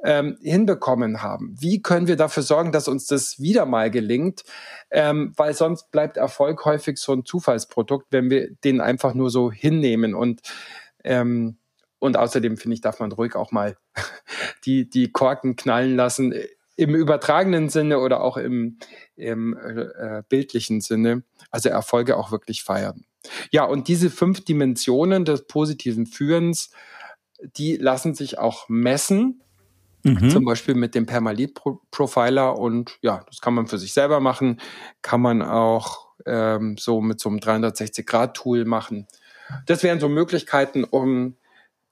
[0.05, 1.57] ähm, hinbekommen haben?
[1.59, 4.45] Wie können wir dafür sorgen, dass uns das wieder mal gelingt?
[4.91, 9.51] Ähm, weil sonst bleibt Erfolg häufig so ein Zufallsprodukt, wenn wir den einfach nur so
[9.51, 10.15] hinnehmen.
[10.15, 10.41] Und
[11.05, 11.59] ähm,
[11.99, 13.77] und außerdem finde ich, darf man ruhig auch mal
[14.65, 18.79] die, die Korken knallen lassen, äh, im übertragenen Sinne oder auch im,
[19.17, 21.25] im äh, bildlichen Sinne.
[21.51, 23.05] Also Erfolge auch wirklich feiern.
[23.51, 26.71] Ja, und diese fünf Dimensionen des positiven Führens,
[27.57, 29.43] die lassen sich auch messen.
[30.05, 30.31] Mhm.
[30.31, 34.61] Zum Beispiel mit dem Permalit-Profiler und ja, das kann man für sich selber machen,
[35.03, 39.09] kann man auch ähm, so mit so einem 360-Grad-Tool machen.
[39.67, 41.37] Das wären so Möglichkeiten, um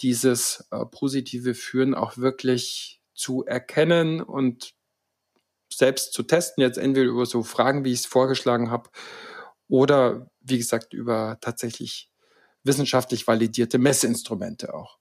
[0.00, 4.74] dieses äh, positive Führen auch wirklich zu erkennen und
[5.72, 8.90] selbst zu testen, jetzt entweder über so Fragen, wie ich es vorgeschlagen habe,
[9.68, 12.10] oder wie gesagt über tatsächlich
[12.62, 14.98] wissenschaftlich validierte Messinstrumente auch.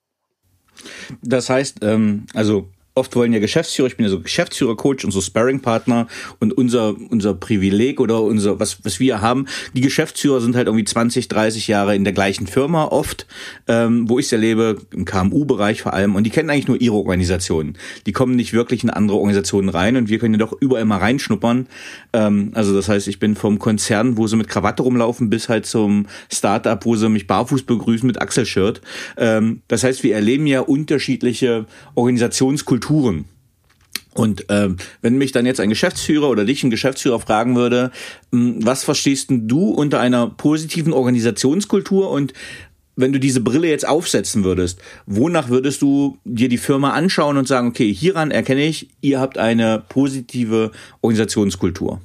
[1.21, 5.19] Das heißt, ähm, also oft wollen ja Geschäftsführer, ich bin ja so Geschäftsführercoach und so
[5.19, 6.07] Sparringpartner
[6.39, 10.85] und unser unser Privileg oder unser was was wir haben, die Geschäftsführer sind halt irgendwie
[10.85, 13.27] 20, 30 Jahre in der gleichen Firma oft,
[13.67, 17.77] ähm, wo ich erlebe im KMU-Bereich vor allem und die kennen eigentlich nur ihre Organisationen.
[18.05, 20.99] Die kommen nicht wirklich in andere Organisationen rein und wir können ja doch überall mal
[20.99, 21.67] reinschnuppern.
[22.13, 25.65] Ähm, also das heißt, ich bin vom Konzern, wo sie mit Krawatte rumlaufen, bis halt
[25.65, 28.79] zum Startup, wo sie mich barfuß begrüßen mit Achselshirt.
[29.17, 31.65] Ähm, das heißt, wir erleben ja unterschiedliche
[31.95, 33.25] Organisationskulturen Kulturen.
[34.13, 37.91] Und ähm, wenn mich dann jetzt ein Geschäftsführer oder dich ein Geschäftsführer fragen würde,
[38.31, 42.33] ähm, was verstehst denn du unter einer positiven Organisationskultur und
[42.95, 47.47] wenn du diese Brille jetzt aufsetzen würdest, wonach würdest du dir die Firma anschauen und
[47.47, 50.71] sagen, okay, hieran erkenne ich, ihr habt eine positive
[51.01, 51.99] Organisationskultur?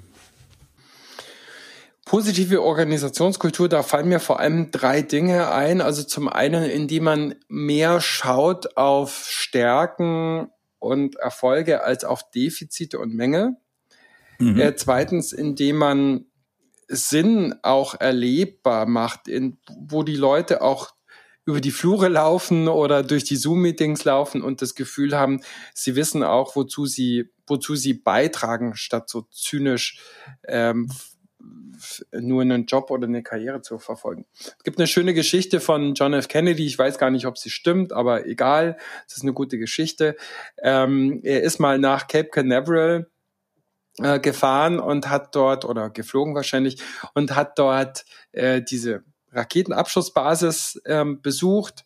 [2.07, 5.81] Positive Organisationskultur, da fallen mir vor allem drei Dinge ein.
[5.81, 10.49] Also zum einen, indem man mehr schaut auf Stärken
[10.81, 13.57] und Erfolge als auf Defizite und Mängel.
[14.39, 14.59] Mhm.
[14.59, 16.25] Äh, zweitens, indem man
[16.89, 20.91] Sinn auch erlebbar macht, in, wo die Leute auch
[21.47, 25.41] über die Flure laufen oder durch die Zoom-Meetings laufen und das Gefühl haben,
[25.75, 30.01] sie wissen auch, wozu sie, wozu sie beitragen, statt so zynisch
[30.47, 30.91] ähm,
[32.13, 34.27] nur einen Job oder eine Karriere zu verfolgen.
[34.35, 36.29] Es gibt eine schöne Geschichte von John F.
[36.29, 36.67] Kennedy.
[36.67, 38.77] Ich weiß gar nicht, ob sie stimmt, aber egal.
[39.07, 40.17] Es ist eine gute Geschichte.
[40.63, 43.09] Ähm, er ist mal nach Cape Canaveral
[43.99, 46.83] äh, gefahren und hat dort oder geflogen wahrscheinlich
[47.15, 51.85] und hat dort äh, diese Raketenabschussbasis ähm, besucht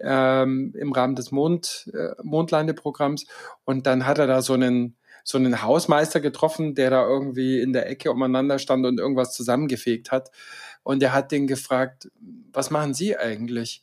[0.00, 3.26] ähm, im Rahmen des Mond, äh, Mondlandeprogramms
[3.64, 7.72] und dann hat er da so einen so einen Hausmeister getroffen, der da irgendwie in
[7.72, 10.30] der Ecke umeinander stand und irgendwas zusammengefegt hat.
[10.82, 12.10] Und er hat den gefragt,
[12.52, 13.82] was machen Sie eigentlich?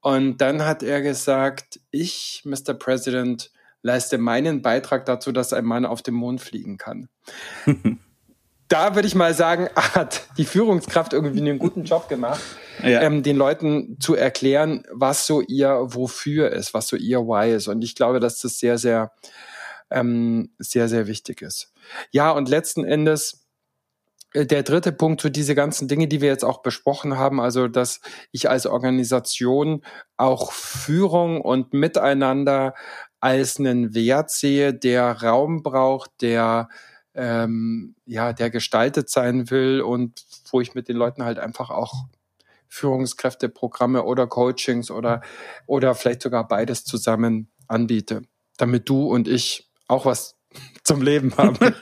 [0.00, 2.74] Und dann hat er gesagt, ich, Mr.
[2.74, 3.50] President,
[3.82, 7.08] leiste meinen Beitrag dazu, dass ein Mann auf dem Mond fliegen kann.
[8.68, 12.40] da würde ich mal sagen, hat die Führungskraft irgendwie einen guten Job gemacht,
[12.82, 13.02] ja.
[13.02, 17.68] ähm, den Leuten zu erklären, was so ihr Wofür ist, was so ihr Why ist.
[17.68, 19.12] Und ich glaube, dass das sehr, sehr
[19.90, 21.72] ähm, sehr, sehr wichtig ist.
[22.10, 23.46] Ja, und letzten Endes
[24.32, 27.68] äh, der dritte Punkt zu diese ganzen Dinge, die wir jetzt auch besprochen haben, also
[27.68, 28.00] dass
[28.32, 29.82] ich als Organisation
[30.16, 32.74] auch Führung und Miteinander
[33.20, 36.68] als einen Wert sehe, der Raum braucht, der
[37.14, 42.04] ähm, ja, der gestaltet sein will und wo ich mit den Leuten halt einfach auch
[42.68, 45.22] Führungskräfteprogramme oder Coachings oder
[45.66, 48.22] oder vielleicht sogar beides zusammen anbiete,
[48.56, 50.36] damit du und ich auch was
[50.84, 51.56] zum Leben haben.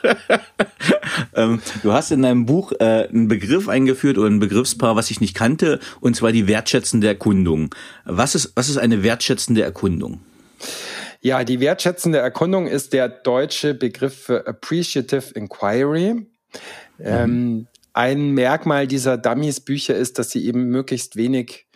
[1.35, 5.21] ähm, du hast in deinem Buch äh, einen Begriff eingeführt oder ein Begriffspaar, was ich
[5.21, 7.75] nicht kannte, und zwar die wertschätzende Erkundung.
[8.05, 10.21] Was ist, was ist eine wertschätzende Erkundung?
[11.21, 16.15] Ja, die wertschätzende Erkundung ist der deutsche Begriff für Appreciative Inquiry.
[16.15, 16.27] Mhm.
[17.01, 21.67] Ähm, ein Merkmal dieser Dummies-Bücher ist, dass sie eben möglichst wenig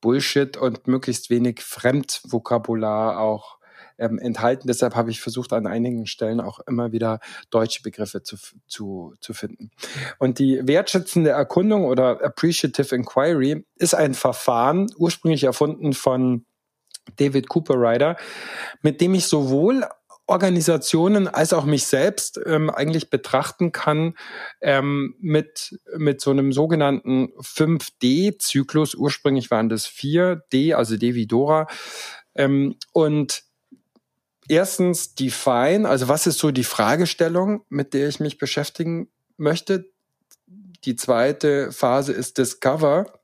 [0.00, 3.58] Bullshit und möglichst wenig Fremdvokabular auch
[3.98, 4.66] ähm, enthalten.
[4.66, 7.20] Deshalb habe ich versucht, an einigen Stellen auch immer wieder
[7.50, 8.36] deutsche Begriffe zu,
[8.66, 9.70] zu, zu finden.
[10.18, 16.44] Und die wertschätzende Erkundung oder Appreciative Inquiry ist ein Verfahren, ursprünglich erfunden von
[17.16, 18.16] David Cooper Ryder,
[18.82, 19.84] mit dem ich sowohl
[20.26, 24.14] Organisationen als auch mich selbst ähm, eigentlich betrachten kann
[24.60, 28.94] ähm, mit, mit so einem sogenannten 5D-Zyklus.
[28.94, 31.66] Ursprünglich waren das 4D, also D wie Dora.
[32.34, 33.42] Ähm, und
[34.48, 39.90] erstens define, also was ist so die Fragestellung, mit der ich mich beschäftigen möchte.
[40.84, 43.20] Die zweite Phase ist Discover.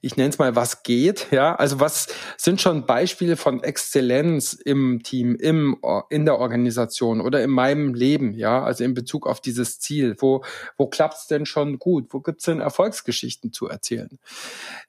[0.00, 1.54] Ich nenne es mal, was geht, ja.
[1.54, 5.78] Also was sind schon Beispiele von Exzellenz im Team, im,
[6.10, 10.16] in der Organisation oder in meinem Leben, ja, also in Bezug auf dieses Ziel.
[10.18, 10.44] Wo,
[10.76, 12.08] wo klappt's denn schon gut?
[12.10, 14.18] Wo gibt's denn Erfolgsgeschichten zu erzählen?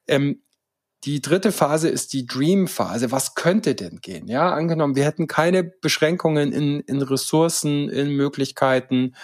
[0.05, 0.41] Ähm,
[1.05, 3.11] die dritte Phase ist die Dream-Phase.
[3.11, 4.27] Was könnte denn gehen?
[4.27, 9.15] Ja, angenommen, wir hätten keine Beschränkungen in, in Ressourcen, in Möglichkeiten.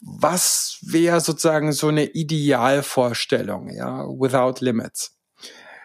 [0.00, 3.70] Was wäre sozusagen so eine Idealvorstellung?
[3.70, 5.16] Ja, without limits.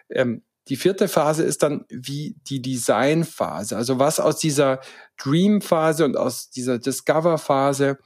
[0.10, 3.78] Ähm, die vierte Phase ist dann wie die Design-Phase.
[3.78, 4.80] Also was aus dieser
[5.18, 8.00] Dream-Phase und aus dieser Discover-Phase,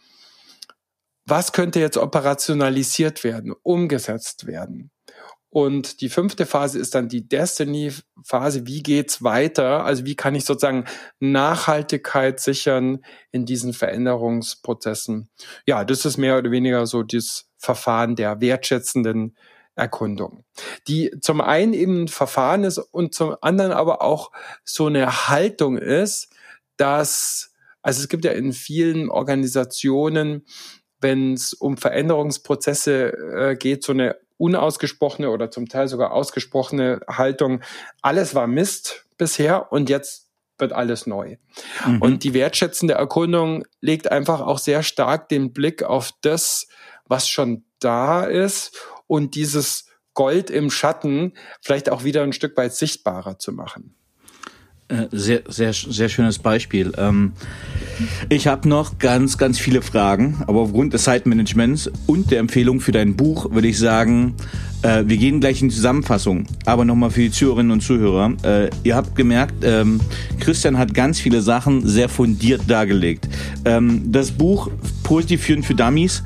[1.26, 4.92] was könnte jetzt operationalisiert werden, umgesetzt werden?
[5.52, 8.68] Und die fünfte Phase ist dann die Destiny-Phase.
[8.68, 9.84] Wie geht's weiter?
[9.84, 10.86] Also wie kann ich sozusagen
[11.20, 15.30] Nachhaltigkeit sichern in diesen Veränderungsprozessen?
[15.66, 19.36] Ja, das ist mehr oder weniger so das Verfahren der wertschätzenden
[19.76, 20.44] Erkundung.
[20.88, 24.32] Die zum einen eben ein Verfahren ist und zum anderen aber auch
[24.64, 26.30] so eine Haltung ist,
[26.78, 30.46] dass, also es gibt ja in vielen Organisationen,
[31.02, 37.62] wenn es um Veränderungsprozesse äh, geht, so eine unausgesprochene oder zum Teil sogar ausgesprochene Haltung,
[38.02, 41.38] alles war Mist bisher und jetzt wird alles neu.
[41.86, 42.02] Mhm.
[42.02, 46.68] Und die wertschätzende Erkundung legt einfach auch sehr stark den Blick auf das,
[47.06, 48.78] was schon da ist
[49.08, 53.96] und dieses Gold im Schatten vielleicht auch wieder ein Stück weit sichtbarer zu machen.
[54.90, 56.92] Äh, sehr, sehr, sehr schönes Beispiel.
[56.98, 57.34] Ähm,
[58.28, 62.92] ich habe noch ganz, ganz viele Fragen, aber aufgrund des Zeitmanagements und der Empfehlung für
[62.92, 64.34] dein Buch würde ich sagen,
[64.82, 66.48] äh, wir gehen gleich in die Zusammenfassung.
[66.66, 68.34] Aber nochmal für die Zuhörerinnen und Zuhörer.
[68.42, 70.00] Äh, ihr habt gemerkt, ähm,
[70.40, 73.30] Christian hat ganz viele Sachen sehr fundiert dargelegt.
[73.66, 74.72] Ähm, das Buch
[75.04, 76.24] Positiv führen für Dummies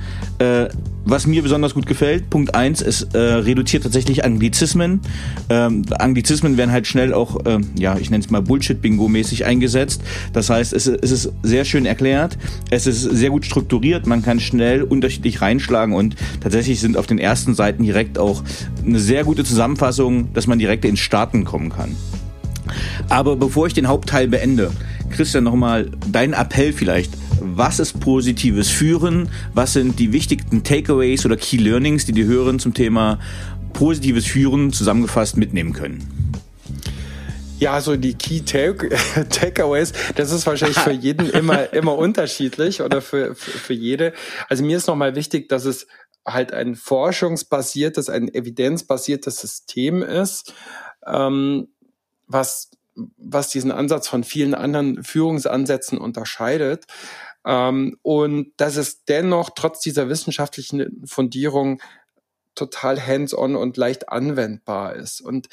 [1.06, 5.02] was mir besonders gut gefällt, Punkt eins, es äh, reduziert tatsächlich Anglizismen.
[5.50, 10.02] Ähm, Anglizismen werden halt schnell auch, äh, ja, ich nenne es mal Bullshit-Bingo-mäßig eingesetzt.
[10.32, 12.38] Das heißt, es, es ist sehr schön erklärt,
[12.70, 17.20] es ist sehr gut strukturiert, man kann schnell unterschiedlich reinschlagen und tatsächlich sind auf den
[17.20, 18.44] ersten Seiten direkt auch
[18.86, 21.96] eine sehr gute Zusammenfassung, dass man direkt ins Starten kommen kann.
[23.10, 24.72] Aber bevor ich den Hauptteil beende,
[25.10, 27.12] Christian, nochmal dein Appell vielleicht.
[27.40, 29.30] Was ist positives Führen?
[29.54, 33.20] Was sind die wichtigsten Takeaways oder Key Learnings, die die Hörerinnen zum Thema
[33.74, 36.34] positives Führen zusammengefasst mitnehmen können?
[37.60, 38.42] Ja, so die Key
[39.30, 44.14] Takeaways, das ist wahrscheinlich für jeden immer, immer unterschiedlich oder für, für, für jede.
[44.50, 45.88] Also mir ist nochmal wichtig, dass es
[46.26, 50.54] halt ein forschungsbasiertes, ein evidenzbasiertes System ist,
[51.06, 51.68] ähm,
[52.28, 56.86] was was diesen Ansatz von vielen anderen Führungsansätzen unterscheidet.
[57.46, 61.82] Ähm, und dass es dennoch trotz dieser wissenschaftlichen Fundierung
[62.56, 65.22] total hands-on und leicht anwendbar ist.
[65.22, 65.50] Und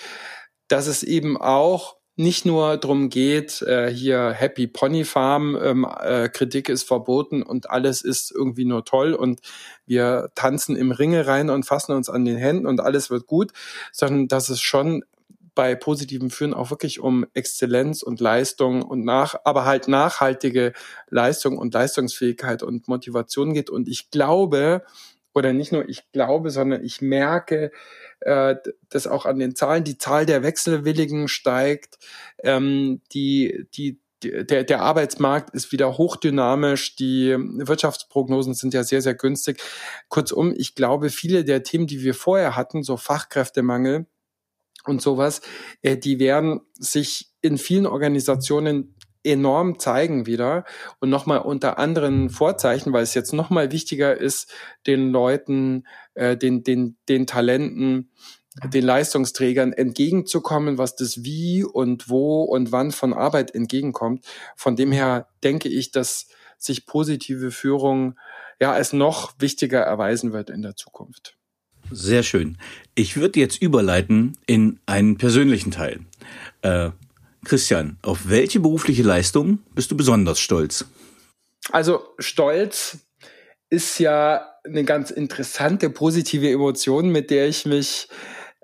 [0.69, 6.29] dass es eben auch nicht nur darum geht, äh, hier Happy Pony Farm, ähm, äh,
[6.29, 9.41] Kritik ist verboten und alles ist irgendwie nur toll und
[9.87, 13.53] wir tanzen im Ringe rein und fassen uns an den Händen und alles wird gut,
[13.91, 15.03] sondern dass es schon
[15.55, 20.73] bei positivem Führen auch wirklich um Exzellenz und Leistung und nach, aber halt nachhaltige
[21.09, 23.71] Leistung und Leistungsfähigkeit und Motivation geht.
[23.71, 24.83] Und ich glaube,
[25.35, 27.71] oder nicht nur ich glaube, sondern ich merke,
[28.21, 28.57] äh,
[28.89, 31.99] dass auch an den Zahlen die Zahl der Wechselwilligen steigt,
[32.43, 39.15] ähm, die, die, der, der Arbeitsmarkt ist wieder hochdynamisch, die Wirtschaftsprognosen sind ja sehr, sehr
[39.15, 39.63] günstig.
[40.09, 44.07] Kurzum, ich glaube, viele der Themen, die wir vorher hatten, so Fachkräftemangel,
[44.91, 45.41] und sowas,
[45.83, 50.65] äh, die werden sich in vielen Organisationen enorm zeigen wieder
[50.99, 54.53] und nochmal unter anderen Vorzeichen, weil es jetzt nochmal wichtiger ist,
[54.87, 58.11] den Leuten, äh, den, den, den Talenten,
[58.65, 64.27] den Leistungsträgern entgegenzukommen, was das Wie und Wo und Wann von Arbeit entgegenkommt.
[64.57, 66.29] Von dem her denke ich, dass
[66.59, 68.19] sich positive Führung
[68.61, 71.40] ja als noch wichtiger erweisen wird in der Zukunft.
[71.91, 72.57] Sehr schön.
[72.95, 76.01] Ich würde jetzt überleiten in einen persönlichen Teil.
[76.63, 76.91] Äh,
[77.45, 80.85] Christian, auf welche berufliche Leistung bist du besonders stolz?
[81.73, 82.99] Also stolz
[83.71, 88.09] ist ja eine ganz interessante positive Emotion, mit der ich mich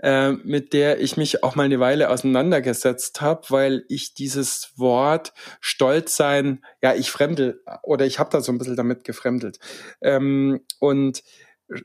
[0.03, 5.33] äh, mit der ich mich auch mal eine Weile auseinandergesetzt habe, weil ich dieses Wort
[5.61, 9.59] Stolz sein, ja, ich fremdel oder ich habe da so ein bisschen damit gefremdelt.
[10.03, 11.23] Ähm, und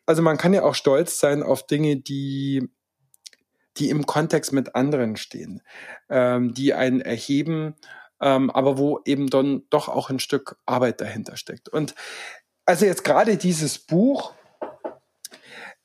[0.05, 2.69] also man kann ja auch stolz sein auf Dinge, die
[3.77, 5.61] die im Kontext mit anderen stehen,
[6.09, 7.75] ähm, die einen erheben,
[8.19, 11.69] ähm, aber wo eben dann doch auch ein Stück Arbeit dahinter steckt.
[11.69, 11.95] Und
[12.65, 14.33] also jetzt gerade dieses Buch,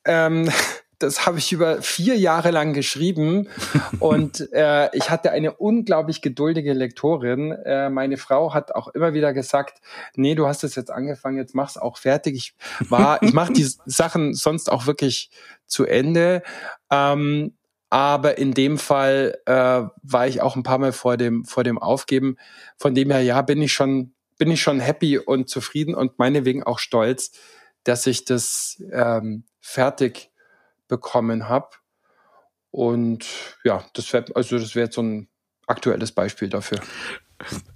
[0.05, 0.51] ähm,
[0.99, 3.47] das habe ich über vier Jahre lang geschrieben
[3.99, 7.51] und äh, ich hatte eine unglaublich geduldige Lektorin.
[7.51, 9.79] Äh, meine Frau hat auch immer wieder gesagt,
[10.15, 12.35] nee, du hast es jetzt angefangen, jetzt mach's auch fertig.
[12.35, 15.29] Ich war, ich mache die Sachen sonst auch wirklich
[15.67, 16.41] zu Ende.
[16.91, 17.53] Ähm,
[17.89, 19.51] aber in dem Fall äh,
[20.03, 22.37] war ich auch ein paar Mal vor dem vor dem Aufgeben.
[22.75, 26.63] Von dem her, ja, bin ich schon bin ich schon happy und zufrieden und meinetwegen
[26.63, 27.31] auch stolz,
[27.83, 30.31] dass ich das ähm, fertig
[30.87, 31.69] bekommen habe.
[32.71, 35.29] Und ja, das wäre also das wäre so ein
[35.67, 36.79] aktuelles Beispiel dafür.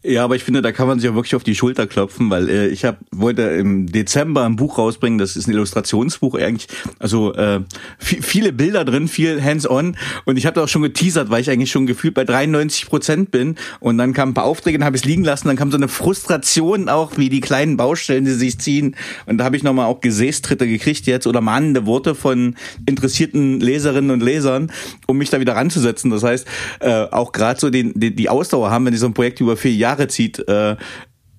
[0.04, 2.50] Ja, aber ich finde, da kann man sich auch wirklich auf die Schulter klopfen, weil
[2.50, 7.36] äh, ich hab, wollte im Dezember ein Buch rausbringen, das ist ein Illustrationsbuch eigentlich, also
[7.36, 7.62] äh,
[8.00, 9.96] viele Bilder drin, viel hands-on.
[10.26, 13.30] Und ich habe da auch schon geteasert, weil ich eigentlich schon gefühlt bei 93 Prozent
[13.30, 13.56] bin.
[13.80, 15.88] Und dann kamen ein paar Aufträge und habe es liegen lassen, dann kam so eine
[15.88, 18.96] Frustration auch, wie die kleinen Baustellen, die sich ziehen.
[19.28, 22.56] Und da habe ich nochmal auch Gesäßtritte gekriegt jetzt oder mahnende Worte von
[22.88, 24.72] interessierten Leserinnen und Lesern,
[25.06, 26.10] um mich da wieder ranzusetzen.
[26.10, 26.48] Das heißt,
[26.80, 29.51] äh, auch gerade so den, die, die Ausdauer haben, wenn die so ein Projekt über
[29.52, 30.40] über vier Jahre zieht.
[30.48, 30.78] Äh,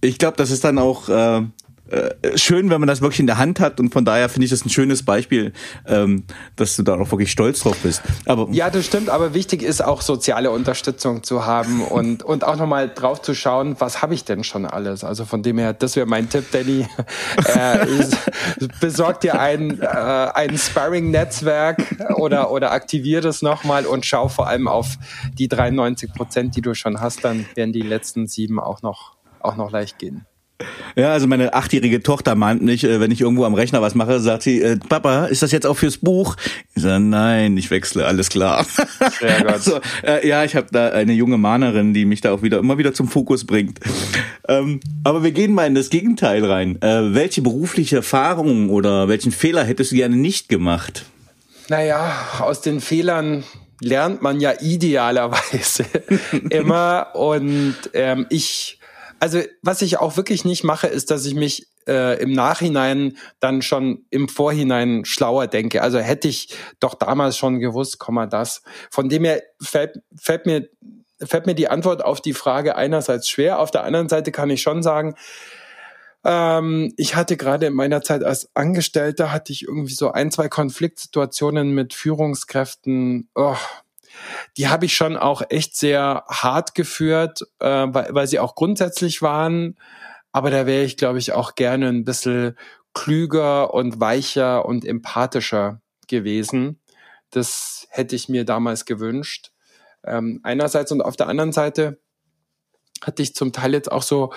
[0.00, 1.42] ich glaube, das ist dann auch äh,
[1.92, 4.50] äh, schön, wenn man das wirklich in der Hand hat und von daher finde ich
[4.50, 5.52] das ein schönes Beispiel,
[5.86, 6.24] ähm,
[6.56, 8.00] dass du da auch wirklich stolz drauf bist.
[8.24, 9.10] Aber ja, das stimmt.
[9.10, 13.76] Aber wichtig ist auch soziale Unterstützung zu haben und und auch nochmal drauf zu schauen,
[13.78, 15.04] was habe ich denn schon alles.
[15.04, 16.86] Also von dem her, das wäre mein Tipp, Danny.
[17.44, 17.86] äh,
[18.80, 21.82] besorg dir ein äh, ein Sparring-Netzwerk
[22.16, 24.96] oder oder aktivier das nochmal und schau vor allem auf
[25.34, 27.22] die 93 Prozent, die du schon hast.
[27.22, 30.24] Dann werden die letzten sieben auch noch auch noch leicht gehen.
[30.96, 34.20] Ja, also meine achtjährige Tochter meint mich, äh, wenn ich irgendwo am Rechner was mache,
[34.20, 36.36] sagt sie, äh, Papa, ist das jetzt auch fürs Buch?
[36.74, 38.64] Ich sage, nein, ich wechsle, alles klar.
[38.98, 39.30] Gut.
[39.52, 42.78] Also, äh, ja, ich habe da eine junge Mahnerin, die mich da auch wieder immer
[42.78, 43.80] wieder zum Fokus bringt.
[44.48, 46.80] Ähm, aber wir gehen mal in das Gegenteil rein.
[46.80, 51.04] Äh, welche berufliche Erfahrung oder welchen Fehler hättest du gerne nicht gemacht?
[51.68, 53.44] Naja, aus den Fehlern
[53.82, 55.84] lernt man ja idealerweise
[56.50, 57.08] immer.
[57.14, 58.78] Und ähm, ich,
[59.22, 63.62] also was ich auch wirklich nicht mache, ist, dass ich mich äh, im Nachhinein dann
[63.62, 65.80] schon im Vorhinein schlauer denke.
[65.82, 68.62] Also hätte ich doch damals schon gewusst, Komma das.
[68.90, 70.68] Von dem her fällt, fällt mir
[71.22, 74.60] fällt mir die Antwort auf die Frage einerseits schwer, auf der anderen Seite kann ich
[74.60, 75.14] schon sagen,
[76.24, 80.48] ähm, ich hatte gerade in meiner Zeit als Angestellter hatte ich irgendwie so ein, zwei
[80.48, 83.28] Konfliktsituationen mit Führungskräften.
[83.36, 83.54] Oh,
[84.56, 89.22] die habe ich schon auch echt sehr hart geführt, äh, weil, weil sie auch grundsätzlich
[89.22, 89.78] waren.
[90.32, 92.56] Aber da wäre ich, glaube ich, auch gerne ein bisschen
[92.94, 96.80] klüger und weicher und empathischer gewesen.
[97.30, 99.52] Das hätte ich mir damals gewünscht.
[100.04, 102.00] Ähm, einerseits und auf der anderen Seite
[103.02, 104.32] hatte ich zum Teil jetzt auch so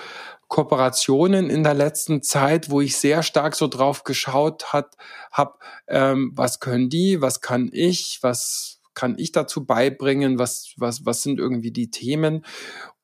[0.48, 4.96] Kooperationen in der letzten Zeit, wo ich sehr stark so drauf geschaut hat,
[5.32, 11.06] hab, ähm, was können die, was kann ich, was kann ich dazu beibringen, was was
[11.06, 12.46] was sind irgendwie die Themen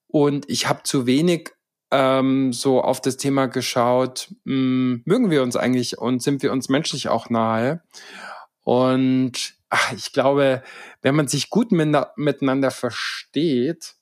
[0.07, 1.51] und ich habe zu wenig
[1.91, 6.51] ähm, so auf das Thema geschaut, mh, hm, mögen wir uns eigentlich und sind wir
[6.51, 7.83] uns menschlich auch nahe
[8.63, 10.63] und ach, ich glaube,
[11.01, 13.95] wenn man sich gut miteinander versteht,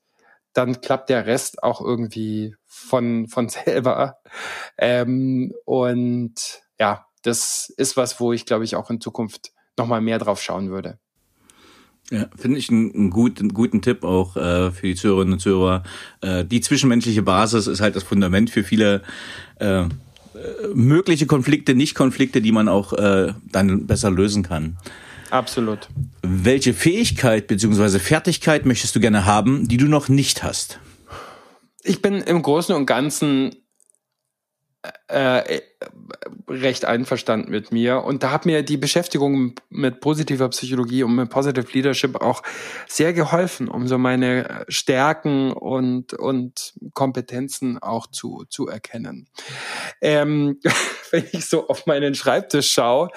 [0.54, 4.20] dann klappt der Rest auch irgendwie von, von selber.
[4.78, 10.20] Ähm, und ja, das ist was, wo ich, glaube ich, auch in Zukunft nochmal mehr
[10.20, 11.00] drauf schauen würde.
[12.12, 15.84] Ja, finde ich einen, einen, guten, guten Tipp auch äh, für die Zuhörerinnen und Zuhörer.
[16.22, 19.04] Äh, die zwischenmenschliche Basis ist halt das Fundament für viele
[19.60, 19.86] äh,
[20.74, 24.78] mögliche Konflikte, Nicht-Konflikte, die man auch äh, dann besser lösen kann.
[25.30, 25.90] Absolut.
[26.24, 28.00] Welche Fähigkeit bzw.
[28.00, 30.80] Fertigkeit möchtest du gerne haben, die du noch nicht hast?
[31.84, 33.56] Ich bin im Großen und Ganzen
[35.10, 35.62] äh, äh,
[36.48, 38.04] recht einverstanden mit mir.
[38.04, 42.44] Und da hat mir die Beschäftigung mit positiver Psychologie und mit Positive Leadership auch
[42.88, 49.28] sehr geholfen, um so meine Stärken und, und Kompetenzen auch zu, zu erkennen.
[50.00, 50.60] Ähm,
[51.12, 53.10] wenn ich so auf meinen Schreibtisch schaue,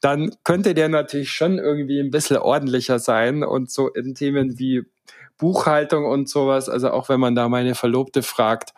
[0.00, 4.84] dann könnte der natürlich schon irgendwie ein bisschen ordentlicher sein und so in Themen wie
[5.36, 8.72] Buchhaltung und sowas, also auch wenn man da meine Verlobte fragt,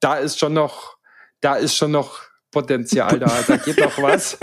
[0.00, 0.95] da ist schon noch
[1.40, 2.20] da ist schon noch
[2.50, 4.38] Potenzial da, da geht noch was.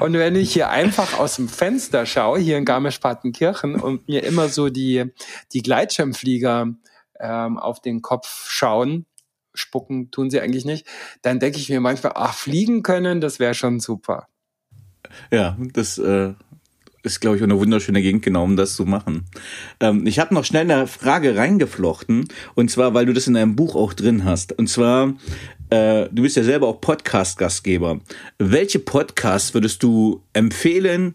[0.00, 4.48] Und wenn ich hier einfach aus dem Fenster schaue, hier in Garmisch-Partenkirchen und mir immer
[4.48, 5.12] so die,
[5.52, 6.68] die Gleitschirmflieger
[7.20, 9.06] ähm, auf den Kopf schauen,
[9.54, 10.86] spucken tun sie eigentlich nicht,
[11.22, 14.28] dann denke ich mir manchmal, ach, fliegen können, das wäre schon super.
[15.30, 16.34] Ja, das äh,
[17.02, 19.24] ist, glaube ich, eine wunderschöne Gegend, genau um das zu machen.
[19.80, 23.56] Ähm, ich habe noch schnell eine Frage reingeflochten, und zwar, weil du das in deinem
[23.56, 24.52] Buch auch drin hast.
[24.52, 25.14] Und zwar,
[25.70, 28.00] äh, du bist ja selber auch Podcast-Gastgeber.
[28.38, 31.14] Welche Podcasts würdest du empfehlen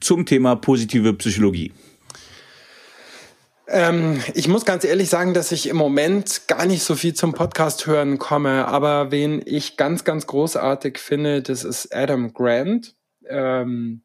[0.00, 1.72] zum Thema positive Psychologie?
[3.68, 7.34] Ähm, ich muss ganz ehrlich sagen, dass ich im Moment gar nicht so viel zum
[7.34, 12.94] Podcast hören komme, aber wen ich ganz, ganz großartig finde, das ist Adam Grant.
[13.28, 14.02] Ähm,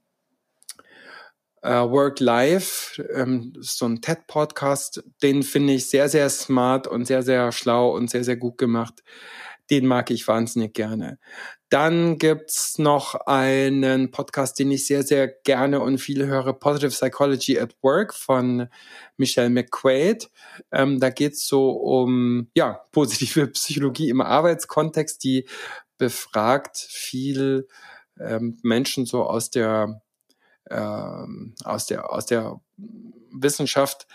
[1.61, 7.21] äh, Work Life, ähm, so ein TED-Podcast, den finde ich sehr, sehr smart und sehr,
[7.21, 9.03] sehr schlau und sehr, sehr gut gemacht.
[9.71, 11.17] Den mag ich wahnsinnig gerne.
[11.69, 17.57] Dann gibt's noch einen Podcast, den ich sehr, sehr gerne und viel höre, Positive Psychology
[17.57, 18.67] at Work von
[19.15, 20.29] Michelle McQuaid.
[20.73, 25.47] Ähm, da geht's so um ja positive Psychologie im Arbeitskontext, die
[25.97, 27.69] befragt viel
[28.19, 30.01] ähm, Menschen so aus der
[30.69, 32.59] ähm, aus der aus der
[33.31, 34.07] Wissenschaft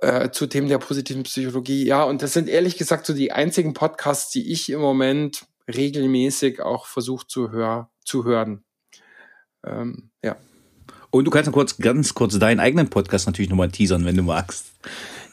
[0.00, 1.86] äh, zu Themen der positiven Psychologie.
[1.86, 6.60] Ja, und das sind ehrlich gesagt so die einzigen Podcasts, die ich im Moment regelmäßig
[6.60, 8.64] auch versuche zu, hör zu hören.
[9.64, 10.36] Ähm, ja.
[11.10, 14.72] Und du kannst kurz, ganz kurz deinen eigenen Podcast natürlich nochmal teasern, wenn du magst.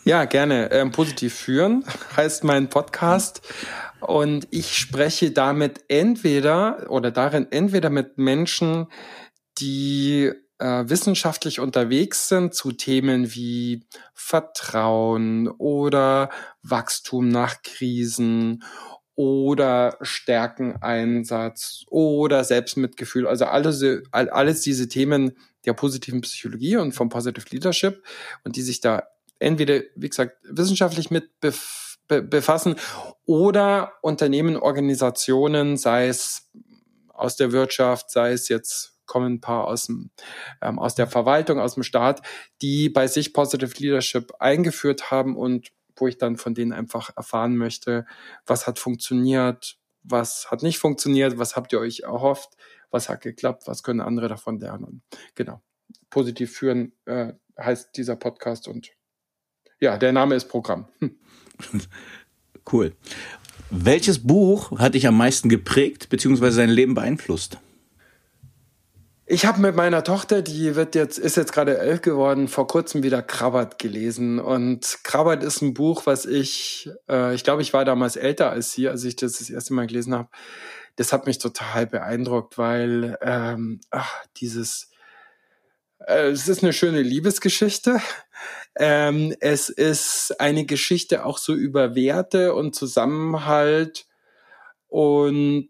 [0.04, 0.72] Ja, gerne.
[0.72, 1.84] Ähm, Positiv führen
[2.18, 3.42] heißt mein Podcast.
[4.00, 8.88] Und ich spreche damit entweder oder darin entweder mit Menschen,
[9.60, 10.32] die
[10.62, 13.84] äh, wissenschaftlich unterwegs sind zu Themen wie
[14.14, 16.30] Vertrauen oder
[16.62, 18.64] Wachstum nach Krisen
[19.16, 23.28] oder Stärkeneinsatz oder Selbstmitgefühl.
[23.28, 25.36] Also alles, alles diese Themen
[25.66, 28.04] der positiven Psychologie und vom Positive Leadership
[28.44, 29.08] und die sich da
[29.40, 31.54] entweder, wie gesagt, wissenschaftlich mit be
[32.08, 32.76] befassen
[33.26, 36.52] oder Unternehmen, Organisationen, sei es
[37.08, 40.10] aus der Wirtschaft, sei es jetzt kommen ein paar aus, dem,
[40.62, 42.22] ähm, aus der Verwaltung, aus dem Staat,
[42.62, 47.58] die bei sich Positive Leadership eingeführt haben und wo ich dann von denen einfach erfahren
[47.58, 48.06] möchte,
[48.46, 52.56] was hat funktioniert, was hat nicht funktioniert, was habt ihr euch erhofft,
[52.90, 55.04] was hat geklappt, was können andere davon lernen.
[55.36, 55.62] Genau.
[56.10, 58.92] Positiv führen äh, heißt dieser Podcast und
[59.82, 60.88] ja, der Name ist Programm.
[61.00, 61.20] Hm.
[62.72, 62.94] Cool.
[63.72, 66.56] Welches Buch hat dich am meisten geprägt bzw.
[66.56, 67.58] dein Leben beeinflusst?
[69.34, 73.02] Ich habe mit meiner Tochter, die wird jetzt, ist jetzt gerade elf geworden, vor kurzem
[73.02, 74.40] wieder Krabbert gelesen.
[74.40, 78.74] Und Krabbert ist ein Buch, was ich, äh, ich glaube, ich war damals älter als
[78.74, 80.28] sie, als ich das das erste Mal gelesen habe.
[80.98, 84.90] Das hat mich total beeindruckt, weil ähm, ach, dieses,
[86.00, 88.02] äh, es ist eine schöne Liebesgeschichte.
[88.76, 94.08] Ähm, es ist eine Geschichte auch so über Werte und Zusammenhalt.
[94.90, 95.70] Und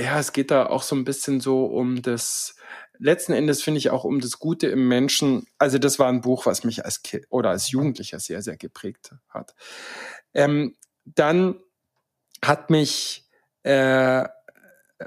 [0.00, 2.56] ja, es geht da auch so ein bisschen so um das
[2.98, 5.46] letzten Endes finde ich auch um das Gute im Menschen.
[5.58, 9.12] Also das war ein Buch, was mich als kind oder als Jugendlicher sehr, sehr geprägt
[9.28, 9.54] hat.
[10.34, 11.60] Ähm, dann
[12.44, 13.26] hat mich
[13.62, 14.24] äh,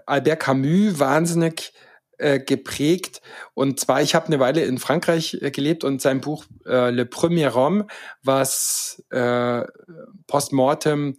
[0.05, 1.73] Albert Camus wahnsinnig
[2.17, 3.21] äh, geprägt.
[3.53, 7.05] Und zwar, ich habe eine Weile in Frankreich äh, gelebt und sein Buch äh, Le
[7.05, 7.87] Premier Homme,
[8.23, 9.63] was äh,
[10.27, 11.17] postmortem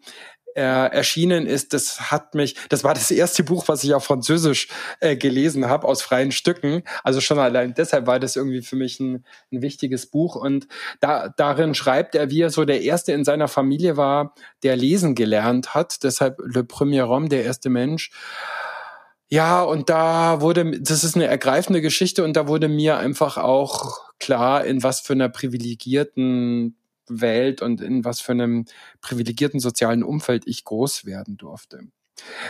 [0.55, 4.68] äh, erschienen ist, das hat mich, das war das erste Buch, was ich auf Französisch
[5.00, 6.82] äh, gelesen habe, aus freien Stücken.
[7.03, 10.36] Also schon allein deshalb war das irgendwie für mich ein, ein wichtiges Buch.
[10.36, 10.68] Und
[11.00, 15.14] da, darin schreibt er, wie er so der Erste in seiner Familie war, der lesen
[15.14, 16.03] gelernt hat.
[16.03, 18.11] Deshalb Le Premier Homme, der erste Mensch.
[19.28, 24.12] Ja, und da wurde, das ist eine ergreifende Geschichte und da wurde mir einfach auch
[24.20, 26.76] klar, in was für einer privilegierten
[27.09, 28.64] Welt und in was für einem
[29.00, 31.88] privilegierten sozialen Umfeld ich groß werden durfte.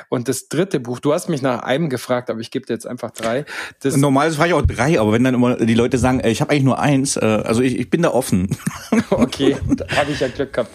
[0.08, 2.86] Und das dritte Buch, du hast mich nach einem gefragt, aber ich gebe dir jetzt
[2.86, 3.44] einfach drei.
[3.80, 6.50] Das Normalerweise frage ich auch drei, aber wenn dann immer die Leute sagen, ich habe
[6.50, 8.54] eigentlich nur eins, äh, also ich, ich bin da offen.
[9.10, 9.56] okay,
[9.96, 10.70] habe ich ja Glück gehabt.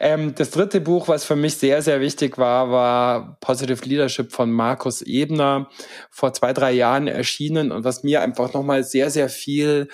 [0.00, 4.50] Ähm, das dritte Buch, was für mich sehr, sehr wichtig war, war Positive Leadership von
[4.50, 5.68] Markus Ebner,
[6.10, 9.88] vor zwei, drei Jahren erschienen und was mir einfach nochmal sehr, sehr viel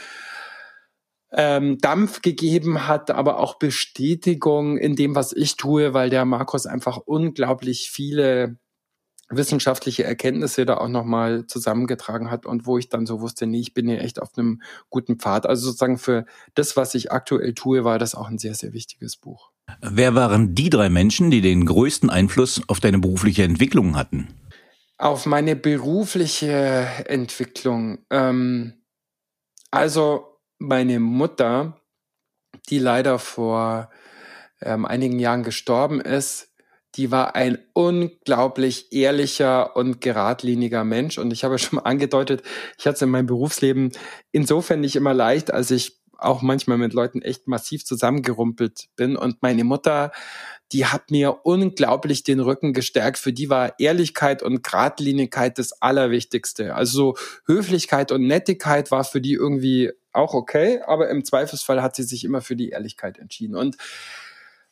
[1.33, 6.67] ähm, Dampf gegeben hat, aber auch Bestätigung in dem, was ich tue, weil der Markus
[6.67, 8.59] einfach unglaublich viele
[9.31, 13.75] wissenschaftliche Erkenntnisse da auch nochmal zusammengetragen hat und wo ich dann so wusste, nee, ich
[13.75, 15.47] bin hier echt auf einem guten Pfad.
[15.47, 19.17] Also sozusagen für das, was ich aktuell tue, war das auch ein sehr, sehr wichtiges
[19.17, 19.53] Buch.
[19.81, 24.35] Wer waren die drei Menschen, die den größten Einfluss auf deine berufliche Entwicklung hatten?
[24.99, 27.99] Auf meine berufliche Entwicklung.
[28.11, 28.83] Ähm,
[29.71, 30.30] also
[30.61, 31.81] meine Mutter,
[32.69, 33.91] die leider vor
[34.61, 36.49] ähm, einigen Jahren gestorben ist,
[36.97, 41.19] die war ein unglaublich ehrlicher und geradliniger Mensch.
[41.19, 42.43] Und ich habe schon mal angedeutet,
[42.79, 43.93] ich hatte es in meinem Berufsleben
[44.33, 49.17] insofern nicht immer leicht, als ich auch manchmal mit Leuten echt massiv zusammengerumpelt bin.
[49.17, 50.13] Und meine Mutter,
[50.73, 53.19] die hat mir unglaublich den Rücken gestärkt.
[53.19, 56.75] Für die war Ehrlichkeit und Gradlinigkeit das Allerwichtigste.
[56.75, 62.03] Also Höflichkeit und Nettigkeit war für die irgendwie auch okay, aber im Zweifelsfall hat sie
[62.03, 63.57] sich immer für die Ehrlichkeit entschieden.
[63.57, 63.77] Und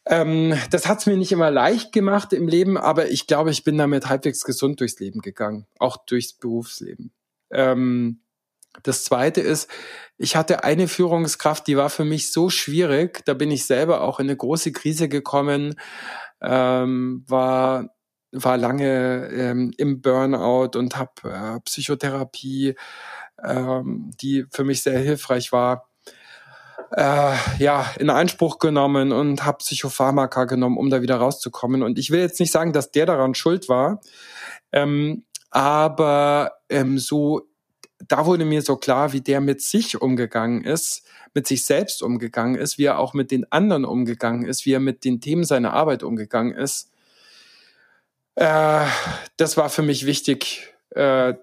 [0.07, 3.65] ähm, das hat es mir nicht immer leicht gemacht im Leben, aber ich glaube, ich
[3.65, 7.13] bin damit halbwegs gesund durchs Leben gegangen, auch durchs Berufsleben.
[7.51, 8.21] Ähm,
[8.83, 9.69] das Zweite ist,
[10.17, 14.21] ich hatte eine Führungskraft, die war für mich so schwierig, da bin ich selber auch
[14.21, 15.75] in eine große Krise gekommen,
[16.41, 17.91] ähm, war
[18.31, 22.75] war lange ähm, im Burnout und habe äh, Psychotherapie
[23.45, 25.89] ähm, die für mich sehr hilfreich war,
[26.93, 31.83] äh, ja, in Anspruch genommen und habe Psychopharmaka genommen, um da wieder rauszukommen.
[31.83, 34.01] Und ich will jetzt nicht sagen, dass der daran schuld war,
[34.73, 37.49] ähm, aber ähm, so,
[38.07, 42.55] da wurde mir so klar, wie der mit sich umgegangen ist, mit sich selbst umgegangen
[42.55, 45.73] ist, wie er auch mit den anderen umgegangen ist, wie er mit den Themen seiner
[45.73, 46.91] Arbeit umgegangen ist.
[48.35, 48.87] Äh,
[49.37, 51.35] das war für mich wichtig, äh,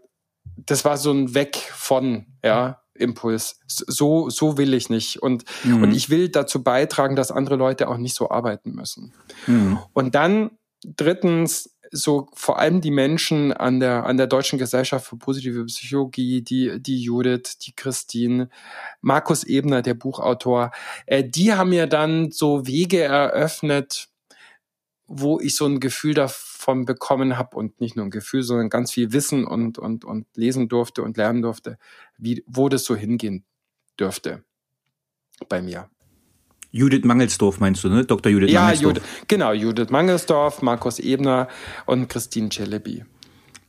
[0.58, 3.60] das war so ein Weg von, ja, Impuls.
[3.68, 5.22] So, so will ich nicht.
[5.22, 5.84] Und, mhm.
[5.84, 9.14] und ich will dazu beitragen, dass andere Leute auch nicht so arbeiten müssen.
[9.48, 9.80] Mhm.
[9.94, 10.52] Und dann
[10.84, 16.42] drittens, so vor allem die Menschen an der, an der Deutschen Gesellschaft für positive Psychologie,
[16.42, 18.50] die, die Judith, die Christine,
[19.02, 20.72] Markus Ebner, der Buchautor,
[21.06, 24.10] äh, die haben mir dann so Wege eröffnet,
[25.08, 26.55] wo ich so ein Gefühl davon
[26.86, 30.68] bekommen habe und nicht nur ein Gefühl, sondern ganz viel Wissen und, und, und lesen
[30.68, 31.78] durfte und lernen durfte,
[32.18, 33.46] wie, wo das so hingehen
[34.00, 34.44] dürfte
[35.50, 35.90] bei mir.
[36.72, 38.04] Judith Mangelsdorf meinst du, ne?
[38.04, 38.32] Dr.
[38.32, 38.96] Judith ja, Mangelsdorf.
[38.96, 41.48] Judith, genau, Judith Mangelsdorf, Markus Ebner
[41.86, 43.06] und Christine Celebi.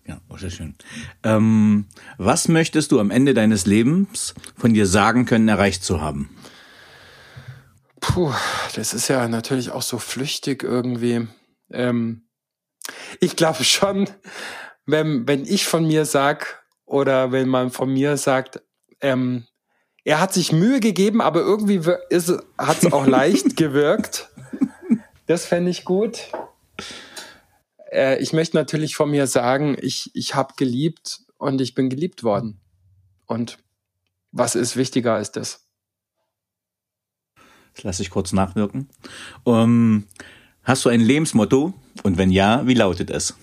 [0.07, 0.75] Ja, oh, sehr schön.
[1.23, 1.87] Ähm,
[2.19, 6.31] was möchtest du am Ende deines Lebens von dir sagen können, erreicht zu haben?
[8.01, 8.33] Puh,
[8.75, 11.27] das ist ja natürlich auch so flüchtig irgendwie.
[11.71, 12.26] Ähm,
[13.21, 14.09] ich glaube schon,
[14.87, 18.63] wenn, wenn ich von mir sag oder wenn man von mir sagt,
[19.01, 19.47] ähm,
[20.05, 24.29] er hat sich Mühe gegeben, aber irgendwie hat es auch leicht gewirkt.
[25.27, 26.31] Das fände ich gut.
[27.91, 32.23] Äh, ich möchte natürlich von mir sagen, ich, ich habe geliebt und ich bin geliebt
[32.23, 32.61] worden.
[33.27, 33.59] Und
[34.31, 35.67] was ist wichtiger als das?
[37.75, 38.89] Das lasse ich kurz nachwirken.
[39.45, 40.07] Um, ähm,
[40.63, 41.75] hast du ein Lebensmotto?
[42.03, 43.35] Und wenn ja, wie lautet es?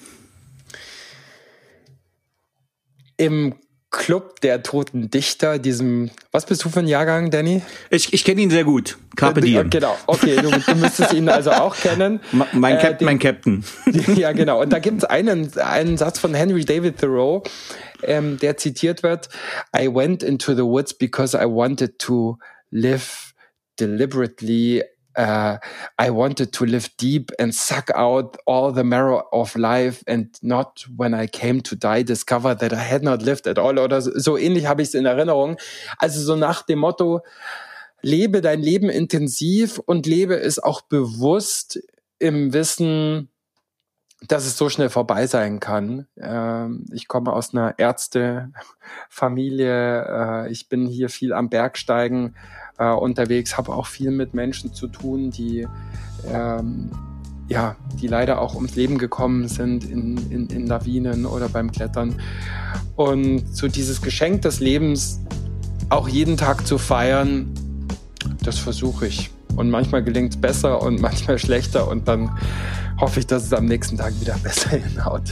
[3.18, 3.56] Im
[3.94, 7.62] Club der toten Dichter, diesem, was bist du für ein Jahrgang, Danny?
[7.92, 8.98] Ich, ich kenne ihn sehr gut.
[9.16, 9.70] Carpe äh, Diem.
[9.70, 12.20] Genau, okay, du, du müsstest ihn also auch kennen.
[12.54, 13.64] mein, Cap äh, mein Captain.
[14.16, 14.62] ja, genau.
[14.62, 17.44] Und da gibt es einen, einen Satz von Henry David Thoreau,
[18.02, 19.30] ähm, der zitiert wird,
[19.78, 22.40] I went into the woods because I wanted to
[22.72, 23.34] live
[23.80, 24.84] deliberately
[25.18, 25.58] uh,
[26.00, 30.86] I wanted to live deep and suck out all the marrow of life and not
[30.96, 34.12] when I came to die discover that I had not lived at all oder so,
[34.16, 35.58] so ähnlich habe ich es in Erinnerung.
[35.98, 37.22] Also so nach dem Motto,
[38.02, 41.82] lebe dein Leben intensiv und lebe es auch bewusst
[42.20, 43.30] im Wissen,
[44.28, 46.08] dass es so schnell vorbei sein kann.
[46.18, 52.36] Ähm, ich komme aus einer Ärztefamilie, äh, ich bin hier viel am Bergsteigen
[52.78, 55.68] äh, unterwegs, habe auch viel mit Menschen zu tun, die
[56.32, 56.90] ähm,
[57.50, 62.16] ja, die leider auch ums Leben gekommen sind in, in, in Lawinen oder beim Klettern.
[62.96, 65.20] Und so dieses Geschenk des Lebens
[65.90, 67.52] auch jeden Tag zu feiern,
[68.44, 69.30] das versuche ich.
[69.56, 72.32] Und manchmal gelingt es besser und manchmal schlechter und dann
[73.00, 75.24] hoffe ich, dass es am nächsten Tag wieder besser hinhaut.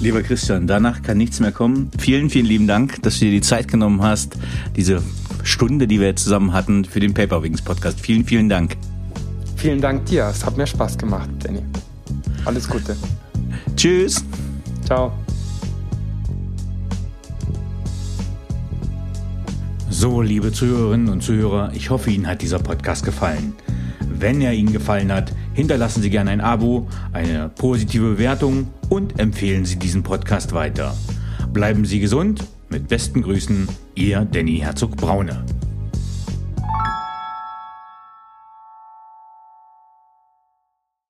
[0.00, 1.90] Lieber Christian, danach kann nichts mehr kommen.
[1.98, 4.36] Vielen, vielen lieben Dank, dass du dir die Zeit genommen hast,
[4.76, 5.02] diese
[5.44, 8.00] Stunde, die wir jetzt zusammen hatten für den Paperwings Podcast.
[8.00, 8.76] Vielen, vielen Dank.
[9.56, 10.26] Vielen Dank dir.
[10.26, 11.60] Es hat mir Spaß gemacht, Danny.
[12.44, 12.96] Alles Gute.
[13.76, 14.24] Tschüss.
[14.84, 15.12] Ciao.
[19.88, 23.54] So, liebe Zuhörerinnen und Zuhörer, ich hoffe, Ihnen hat dieser Podcast gefallen.
[24.00, 29.64] Wenn er Ihnen gefallen hat, hinterlassen Sie gerne ein Abo, eine positive Bewertung und empfehlen
[29.64, 30.96] Sie diesen Podcast weiter.
[31.52, 35.44] Bleiben Sie gesund mit besten Grüßen, Ihr Danny Herzog Braune.